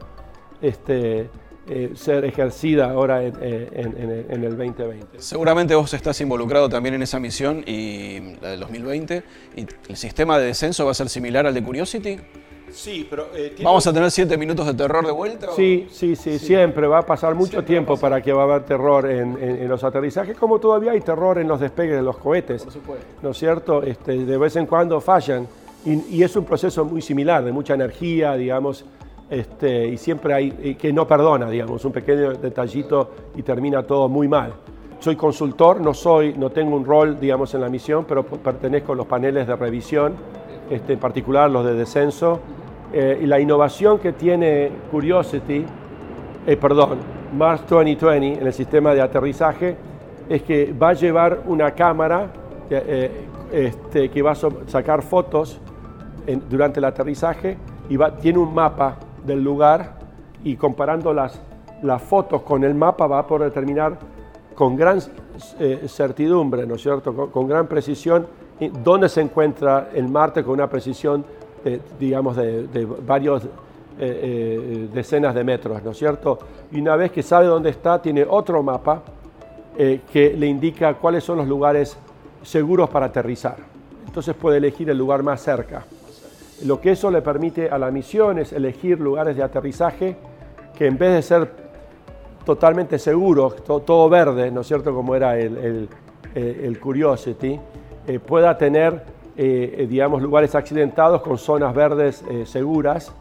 este, 0.61 1.29
eh, 1.69 1.91
ser 1.95 2.23
ejercida 2.23 2.91
ahora 2.91 3.23
en, 3.23 3.33
el 3.35 4.55
2020. 4.55 5.19
Seguramente 5.19 5.75
vos 5.75 5.93
estás 5.93 6.21
involucrado 6.21 6.69
también 6.69 6.95
en 6.95 7.01
esa 7.01 7.19
misión 7.19 7.63
y 7.65 8.35
la 8.39 8.51
del 8.51 8.59
2020. 8.61 9.23
¿Y 9.55 9.67
el 9.89 9.97
sistema 9.97 10.37
de 10.39 10.45
descenso 10.45 10.85
va 10.85 10.91
a 10.91 10.93
ser 10.93 11.09
similar 11.09 11.45
al 11.45 11.53
de 11.53 11.63
Curiosity? 11.63 12.19
Sí, 12.71 13.07
pero... 13.09 13.27
Eh, 13.33 13.55
¿Vamos 13.63 13.85
a 13.87 13.93
tener 13.93 14.11
siete 14.11 14.37
minutos 14.37 14.65
de 14.65 14.73
terror 14.73 15.05
de 15.05 15.11
vuelta? 15.11 15.47
Sí, 15.55 15.87
sí, 15.89 16.15
sí, 16.15 16.37
siempre. 16.39 16.87
Va 16.87 16.99
a 16.99 17.05
pasar 17.05 17.33
mucho 17.35 17.63
tiempo 17.63 17.97
para 17.97 18.21
que 18.21 18.33
va 18.33 18.41
a 18.41 18.45
haber 18.45 18.63
terror 18.63 19.09
en, 19.09 19.67
los 19.67 19.83
aterrizajes, 19.83 20.37
como 20.37 20.59
todavía 20.59 20.91
hay 20.91 21.01
terror 21.01 21.37
en 21.39 21.47
los 21.47 21.59
despegues 21.59 21.95
de 21.95 22.01
los 22.01 22.17
cohetes. 22.17 22.63
Por 22.63 22.73
supuesto. 22.73 23.05
¿No 23.21 23.31
es 23.31 23.37
cierto? 23.37 23.83
Este, 23.83 24.25
de 24.25 24.37
vez 24.37 24.55
en 24.55 24.65
cuando 24.65 24.99
fallan. 25.01 25.47
Y, 25.85 26.21
es 26.21 26.35
un 26.35 26.43
proceso 26.43 26.83
muy 26.83 27.01
similar, 27.01 27.45
de 27.45 27.53
mucha 27.53 27.73
energía, 27.73 28.33
digamos, 28.33 28.83
este, 29.29 29.87
y 29.87 29.97
siempre 29.97 30.33
hay, 30.33 30.75
que 30.75 30.91
no 30.91 31.07
perdona, 31.07 31.49
digamos, 31.49 31.85
un 31.85 31.93
pequeño 31.93 32.33
detallito 32.33 33.11
y 33.37 33.41
termina 33.41 33.83
todo 33.83 34.09
muy 34.09 34.27
mal. 34.27 34.53
Soy 34.99 35.15
consultor, 35.15 35.79
no, 35.79 35.93
soy, 35.93 36.33
no 36.33 36.49
tengo 36.49 36.75
un 36.75 36.83
rol, 36.83 37.17
digamos, 37.19 37.53
en 37.53 37.61
la 37.61 37.69
misión, 37.69 38.03
pero 38.05 38.25
pertenezco 38.25 38.91
a 38.91 38.95
los 38.95 39.07
paneles 39.07 39.47
de 39.47 39.55
revisión, 39.55 40.15
este, 40.69 40.93
en 40.93 40.99
particular 40.99 41.49
los 41.49 41.65
de 41.65 41.73
descenso 41.73 42.39
eh, 42.93 43.19
y 43.21 43.25
la 43.25 43.39
innovación 43.39 43.99
que 43.99 44.13
tiene 44.13 44.71
Curiosity, 44.91 45.65
eh, 46.45 46.57
perdón, 46.57 46.99
Mars 47.37 47.63
2020 47.67 48.41
en 48.41 48.47
el 48.47 48.53
sistema 48.53 48.93
de 48.93 49.01
aterrizaje 49.01 49.75
es 50.29 50.43
que 50.43 50.73
va 50.73 50.89
a 50.89 50.93
llevar 50.93 51.41
una 51.47 51.71
cámara 51.71 52.27
eh, 52.69 53.25
este, 53.51 54.09
que 54.09 54.21
va 54.21 54.31
a 54.31 54.35
sacar 54.67 55.01
fotos 55.01 55.59
durante 56.49 56.79
el 56.79 56.85
aterrizaje 56.85 57.57
y 57.89 57.97
va, 57.97 58.15
tiene 58.15 58.39
un 58.39 58.53
mapa 58.53 58.97
del 59.25 59.43
lugar 59.43 59.99
y 60.43 60.55
comparando 60.55 61.13
las, 61.13 61.41
las 61.81 62.01
fotos 62.01 62.41
con 62.41 62.63
el 62.63 62.73
mapa 62.73 63.07
va 63.07 63.19
a 63.19 63.27
poder 63.27 63.49
determinar 63.49 63.97
con 64.55 64.75
gran 64.75 64.99
certidumbre, 65.87 66.65
¿no 66.65 66.75
es 66.75 66.81
cierto?, 66.81 67.31
con 67.31 67.47
gran 67.47 67.67
precisión 67.67 68.27
dónde 68.83 69.09
se 69.09 69.21
encuentra 69.21 69.89
el 69.93 70.07
Marte 70.07 70.43
con 70.43 70.53
una 70.53 70.67
precisión 70.67 71.23
digamos, 71.99 72.35
de, 72.35 72.67
de 72.67 72.81
eh, 72.83 72.87
eh, 73.99 74.89
decenas 74.93 75.33
de 75.33 75.43
metros, 75.43 75.81
¿no 75.83 75.91
es 75.91 75.97
cierto? 75.97 76.37
Y 76.71 76.79
una 76.79 76.95
vez 76.95 77.11
que 77.11 77.23
sabe 77.23 77.47
dónde 77.47 77.71
está, 77.71 78.01
tiene 78.01 78.25
otro 78.27 78.61
mapa 78.61 79.01
eh, 79.77 80.01
que 80.11 80.33
le 80.33 80.47
indica 80.47 80.93
cuáles 80.95 81.23
son 81.23 81.37
los 81.37 81.47
lugares 81.47 81.97
seguros 82.43 82.89
para 82.89 83.07
aterrizar. 83.07 83.57
Entonces 84.05 84.35
puede 84.35 84.57
elegir 84.57 84.89
el 84.89 84.97
lugar 84.97 85.23
más 85.23 85.41
cerca. 85.41 85.85
Lo 86.65 86.79
que 86.79 86.91
eso 86.91 87.11
le 87.11 87.21
permite 87.21 87.69
a 87.69 87.77
la 87.77 87.91
misión 87.91 88.39
es 88.39 88.53
elegir 88.53 88.99
lugares 88.99 89.35
de 89.35 89.43
aterrizaje 89.43 90.15
que 90.75 90.87
en 90.87 90.97
vez 90.97 91.13
de 91.13 91.21
ser 91.21 91.51
totalmente 92.45 92.97
seguros, 92.97 93.63
todo, 93.63 94.09
verde, 94.09 94.49
¿no 94.51 94.61
es 94.61 94.67
cierto?, 94.67 94.93
como 94.93 95.15
era 95.15 95.37
el, 95.37 95.89
Curiosity, 96.79 97.59
pueda 98.25 98.57
tener 98.57 99.03
eh, 99.39 99.83
eh, 99.83 99.87
digamos, 99.87 100.19
lugares 100.19 100.55
accidentados 100.55 101.21
con 101.21 101.37
zonas 101.37 101.71
verdes 101.75 102.23
eh, 102.27 102.43
seguras 102.47 103.13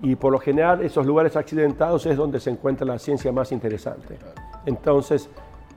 y 0.00 0.14
por 0.14 0.30
lo 0.30 0.38
general 0.38 0.80
esos 0.82 1.04
lugares 1.04 1.34
accidentados 1.34 2.06
es 2.06 2.16
donde 2.16 2.38
se 2.38 2.50
encuentra 2.50 2.86
la 2.86 3.00
ciencia 3.00 3.32
más 3.32 3.50
interesante. 3.50 4.16
Entonces, 4.64 5.28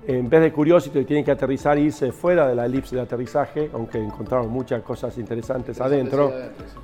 en 0.05 0.29
vez 0.29 0.41
de 0.41 0.51
Curiosity, 0.51 1.05
tienen 1.05 1.25
que 1.25 1.31
aterrizar 1.31 1.75
e 1.79 1.81
irse 1.81 2.11
fuera 2.11 2.47
de 2.47 2.53
la 2.53 2.67
elipse 2.67 2.95
de 2.95 3.01
aterrizaje, 3.01 3.71
aunque 3.73 3.97
encontraron 3.97 4.51
muchas 4.51 4.83
cosas 4.83 5.17
interesantes 5.17 5.81
adentro, 5.81 6.31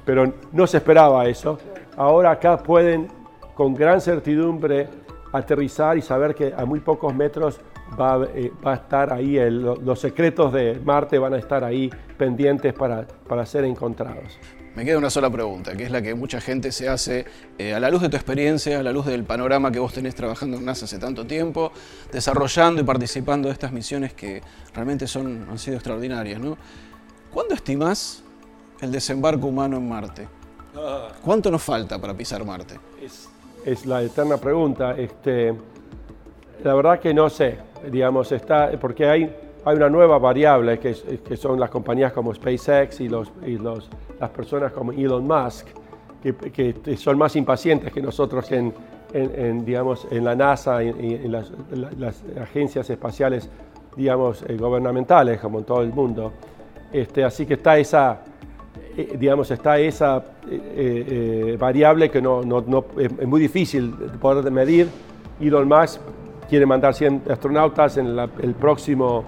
pero 0.03 0.33
no 0.51 0.65
se 0.65 0.77
esperaba 0.77 1.27
eso. 1.27 1.59
Ahora 1.97 2.31
acá 2.31 2.57
pueden 2.57 3.07
con 3.53 3.75
gran 3.75 4.01
certidumbre 4.01 4.87
aterrizar 5.31 5.95
y 5.95 6.01
saber 6.01 6.33
que 6.33 6.55
a 6.57 6.65
muy 6.65 6.79
pocos 6.79 7.13
metros 7.13 7.59
va, 7.99 8.27
eh, 8.33 8.51
va 8.65 8.73
a 8.73 8.75
estar 8.75 9.13
ahí, 9.13 9.37
los 9.49 9.99
secretos 9.99 10.51
de 10.53 10.79
Marte 10.83 11.19
van 11.19 11.33
a 11.33 11.37
estar 11.37 11.63
ahí 11.63 11.89
pendientes 12.17 12.73
para, 12.73 13.05
para 13.27 13.45
ser 13.45 13.63
encontrados. 13.65 14.37
Me 14.75 14.83
queda 14.83 14.97
una 14.97 15.09
sola 15.09 15.29
pregunta, 15.29 15.73
que 15.73 15.83
es 15.83 15.91
la 15.91 16.01
que 16.01 16.13
mucha 16.15 16.41
gente 16.41 16.69
se 16.73 16.89
hace 16.89 17.25
eh, 17.57 17.73
a 17.73 17.79
la 17.79 17.89
luz 17.89 18.01
de 18.01 18.09
tu 18.09 18.17
experiencia, 18.17 18.79
a 18.79 18.83
la 18.83 18.91
luz 18.91 19.05
del 19.05 19.23
panorama 19.23 19.71
que 19.71 19.79
vos 19.79 19.93
tenés 19.93 20.15
trabajando 20.15 20.57
en 20.57 20.65
NASA 20.65 20.83
hace 20.83 20.99
tanto 20.99 21.25
tiempo, 21.25 21.71
desarrollando 22.11 22.81
y 22.81 22.83
participando 22.83 23.47
de 23.47 23.53
estas 23.53 23.71
misiones 23.71 24.13
que 24.13 24.41
realmente 24.73 25.07
son, 25.07 25.47
han 25.49 25.57
sido 25.57 25.77
extraordinarias. 25.77 26.41
¿no? 26.41 26.57
¿Cuándo 27.33 27.55
estimás 27.55 28.21
el 28.81 28.91
desembarco 28.91 29.47
humano 29.47 29.77
en 29.77 29.87
Marte? 29.87 30.27
¿Cuánto 31.23 31.49
nos 31.49 31.63
falta 31.63 31.97
para 31.97 32.13
pisar 32.13 32.43
Marte? 32.43 32.77
Es, 33.01 33.29
es 33.63 33.85
la 33.85 34.03
eterna 34.03 34.35
pregunta. 34.35 34.93
Este, 34.97 35.55
la 36.65 36.73
verdad 36.73 36.99
que 36.99 37.13
no 37.13 37.29
sé, 37.29 37.57
digamos, 37.91 38.31
está, 38.31 38.71
porque 38.79 39.07
hay, 39.07 39.35
hay 39.63 39.75
una 39.75 39.89
nueva 39.89 40.17
variable 40.19 40.79
que, 40.79 40.95
que 41.27 41.37
son 41.37 41.59
las 41.59 41.69
compañías 41.69 42.13
como 42.13 42.33
SpaceX 42.33 43.01
y, 43.01 43.09
los, 43.09 43.31
y 43.45 43.57
los, 43.57 43.89
las 44.19 44.29
personas 44.29 44.71
como 44.71 44.91
Elon 44.91 45.25
Musk, 45.25 45.67
que, 46.21 46.73
que, 46.73 46.97
son 46.97 47.17
más 47.17 47.35
impacientes 47.35 47.91
que 47.93 48.01
nosotros 48.01 48.51
en, 48.51 48.73
en, 49.13 49.63
digamos, 49.63 50.07
en 50.09 50.23
la 50.25 50.35
NASA 50.35 50.83
y 50.83 50.89
en, 50.89 51.31
las, 51.31 51.51
las, 51.97 52.23
agencias 52.41 52.89
espaciales 52.89 53.49
digamos, 53.95 54.43
eh, 54.47 54.57
gubernamentales, 54.57 55.39
como 55.39 55.59
en 55.59 55.65
todo 55.65 55.81
el 55.81 55.93
mundo. 55.93 56.33
Este, 56.91 57.23
así 57.23 57.45
que 57.45 57.53
está 57.53 57.77
esa, 57.77 58.21
eh, 58.97 59.15
digamos, 59.17 59.49
está 59.51 59.79
esa 59.79 60.23
eh, 60.49 61.55
variable 61.59 62.09
que 62.09 62.21
no, 62.21 62.41
no, 62.41 62.61
no, 62.61 62.85
es 62.97 63.27
muy 63.27 63.39
difícil 63.39 63.91
poder 64.19 64.51
medir. 64.51 64.89
Elon 65.39 65.67
Musk 65.67 66.01
quiere 66.49 66.65
mandar 66.65 66.93
100 66.93 67.23
astronautas 67.29 67.97
en 67.97 68.17
el 68.17 68.55
próximo 68.55 69.23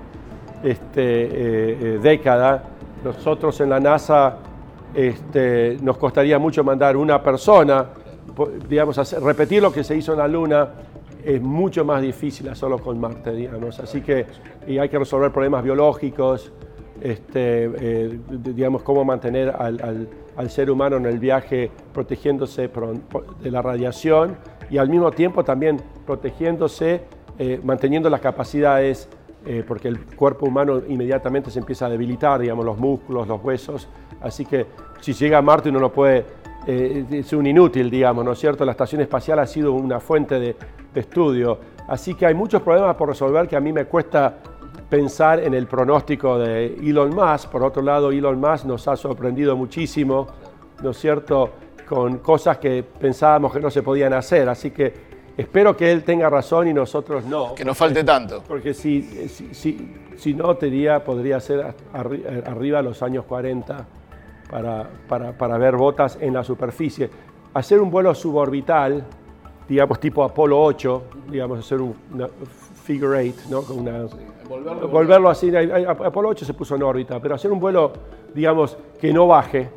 este, 0.63 1.23
eh, 1.23 1.77
eh, 1.81 1.99
década. 2.01 2.63
Nosotros 3.03 3.59
en 3.61 3.69
la 3.69 3.79
NASA 3.79 4.37
este, 4.93 5.77
nos 5.81 5.97
costaría 5.97 6.39
mucho 6.39 6.63
mandar 6.63 6.97
una 6.97 7.21
persona, 7.21 7.85
digamos, 8.67 9.21
repetir 9.21 9.61
lo 9.61 9.71
que 9.71 9.83
se 9.83 9.95
hizo 9.95 10.13
en 10.13 10.19
la 10.19 10.27
Luna 10.27 10.69
es 11.23 11.41
mucho 11.41 11.83
más 11.83 12.01
difícil 12.01 12.55
solo 12.55 12.79
con 12.79 12.99
Marte, 12.99 13.33
digamos. 13.33 13.79
Así 13.79 14.01
que 14.01 14.25
hay 14.65 14.89
que 14.89 14.97
resolver 14.97 15.31
problemas 15.31 15.63
biológicos, 15.63 16.51
este, 17.01 17.65
eh, 17.65 18.19
digamos, 18.29 18.81
cómo 18.81 19.03
mantener 19.03 19.49
al, 19.49 20.07
al, 20.35 20.49
ser 20.49 20.71
humano 20.71 20.97
en 20.97 21.05
el 21.05 21.19
viaje 21.19 21.69
protegiéndose 21.93 22.69
de 23.41 23.51
la 23.51 23.61
radiación 23.61 24.37
y 24.69 24.77
al 24.77 24.89
mismo 24.89 25.11
tiempo 25.11 25.43
también 25.43 25.81
protegiéndose, 26.05 27.01
eh, 27.39 27.59
manteniendo 27.63 28.09
las 28.09 28.21
capacidades, 28.21 29.07
eh, 29.45 29.63
porque 29.67 29.87
el 29.87 30.05
cuerpo 30.05 30.45
humano 30.47 30.81
inmediatamente 30.87 31.51
se 31.51 31.59
empieza 31.59 31.85
a 31.85 31.89
debilitar, 31.89 32.39
digamos, 32.41 32.65
los 32.65 32.77
músculos, 32.77 33.27
los 33.27 33.43
huesos, 33.43 33.87
así 34.21 34.45
que 34.45 34.65
si 34.99 35.13
llega 35.13 35.37
a 35.37 35.41
Marte 35.41 35.69
uno 35.69 35.79
no 35.79 35.91
puede, 35.91 36.25
eh, 36.65 37.05
es 37.11 37.31
un 37.33 37.45
inútil, 37.45 37.89
digamos, 37.89 38.25
¿no 38.25 38.33
es 38.33 38.39
cierto? 38.39 38.65
La 38.65 38.71
estación 38.71 39.01
espacial 39.01 39.39
ha 39.39 39.47
sido 39.47 39.73
una 39.73 39.99
fuente 39.99 40.39
de, 40.39 40.55
de 40.93 40.99
estudio, 40.99 41.59
así 41.87 42.15
que 42.15 42.25
hay 42.25 42.33
muchos 42.33 42.61
problemas 42.61 42.95
por 42.95 43.09
resolver 43.09 43.47
que 43.47 43.55
a 43.55 43.61
mí 43.61 43.71
me 43.71 43.85
cuesta 43.85 44.37
pensar 44.89 45.39
en 45.39 45.53
el 45.53 45.67
pronóstico 45.67 46.37
de 46.39 46.75
Elon 46.75 47.13
Musk. 47.13 47.49
Por 47.49 47.63
otro 47.63 47.81
lado, 47.81 48.11
Elon 48.11 48.39
Musk 48.39 48.65
nos 48.65 48.87
ha 48.87 48.95
sorprendido 48.95 49.55
muchísimo, 49.55 50.27
¿no 50.81 50.91
es 50.91 50.97
cierto?, 50.97 51.51
con 51.87 52.17
cosas 52.19 52.57
que 52.57 52.83
pensábamos 52.83 53.53
que 53.53 53.59
no 53.59 53.71
se 53.71 53.81
podían 53.81 54.13
hacer. 54.13 54.49
Así 54.49 54.71
que 54.71 54.93
espero 55.37 55.75
que 55.75 55.91
él 55.91 56.03
tenga 56.03 56.29
razón 56.29 56.67
y 56.67 56.73
nosotros 56.73 57.25
no. 57.25 57.55
Que 57.55 57.63
nos 57.63 57.77
falte 57.77 58.03
tanto. 58.03 58.43
Porque 58.47 58.73
si, 58.73 59.29
si, 59.29 59.93
si, 60.15 60.33
no, 60.33 60.57
podría 61.03 61.39
ser 61.39 61.73
arriba 61.93 62.77
de 62.79 62.83
los 62.83 63.01
años 63.01 63.25
40 63.25 63.85
para, 64.49 64.87
para, 65.07 65.31
para 65.37 65.57
ver 65.57 65.75
botas 65.75 66.17
en 66.19 66.33
la 66.33 66.43
superficie. 66.43 67.09
Hacer 67.53 67.79
un 67.79 67.89
vuelo 67.89 68.13
suborbital, 68.13 69.03
digamos 69.67 69.99
tipo 69.99 70.23
Apolo 70.23 70.61
8, 70.61 71.03
digamos 71.31 71.59
hacer 71.59 71.81
un 71.81 71.95
figure 72.83 73.19
eight, 73.19 73.35
¿no? 73.49 73.63
Con 73.63 73.79
una, 73.79 74.05
volverlo, 74.47 74.87
volverlo 74.87 75.29
así. 75.29 75.51
Apolo 75.55 76.29
8 76.29 76.45
se 76.45 76.53
puso 76.53 76.75
en 76.75 76.83
órbita, 76.83 77.19
pero 77.19 77.35
hacer 77.35 77.51
un 77.51 77.59
vuelo, 77.59 77.91
digamos, 78.33 78.77
que 78.99 79.11
no 79.11 79.27
baje, 79.27 79.69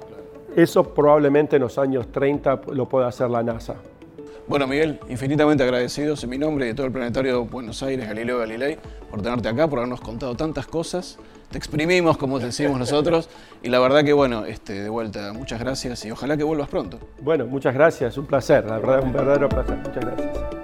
eso 0.57 0.95
probablemente 0.95 1.57
en 1.57 1.63
los 1.63 1.79
años 1.79 2.11
30 2.11 2.63
lo 2.73 2.89
puede 2.89 3.07
hacer 3.07 3.31
la 3.31 3.43
NASA. 3.43 3.77
Bueno, 4.51 4.67
Miguel, 4.67 4.99
infinitamente 5.09 5.63
agradecidos 5.63 6.25
en 6.25 6.31
mi 6.31 6.37
nombre 6.37 6.65
y 6.65 6.69
de 6.69 6.75
todo 6.75 6.87
el 6.87 6.93
planetario 6.93 7.45
Buenos 7.45 7.85
Aires, 7.85 8.09
Galileo 8.09 8.39
Galilei, 8.39 8.79
por 9.09 9.23
tenerte 9.23 9.49
acá, 9.49 9.69
por 9.69 9.79
habernos 9.79 10.01
contado 10.01 10.35
tantas 10.35 10.67
cosas. 10.67 11.19
Te 11.53 11.59
exprimimos, 11.59 12.17
como 12.17 12.41
decimos 12.41 12.79
nosotros, 12.79 13.29
y 13.63 13.69
la 13.69 13.79
verdad 13.79 14.05
que, 14.05 14.13
bueno, 14.13 14.47
este, 14.47 14.73
de 14.83 14.89
vuelta, 14.89 15.33
muchas 15.33 15.61
gracias 15.61 16.05
y 16.05 16.11
ojalá 16.11 16.37
que 16.37 16.45
vuelvas 16.45 16.69
pronto. 16.69 16.99
Bueno, 17.21 17.47
muchas 17.47 17.75
gracias, 17.75 18.19
un 18.19 18.27
placer, 18.27 18.65
la 18.67 18.79
verdad, 18.79 19.05
un 19.05 19.13
verdadero 19.13 19.49
placer. 19.49 19.77
Muchas 19.77 20.05
gracias. 20.05 20.60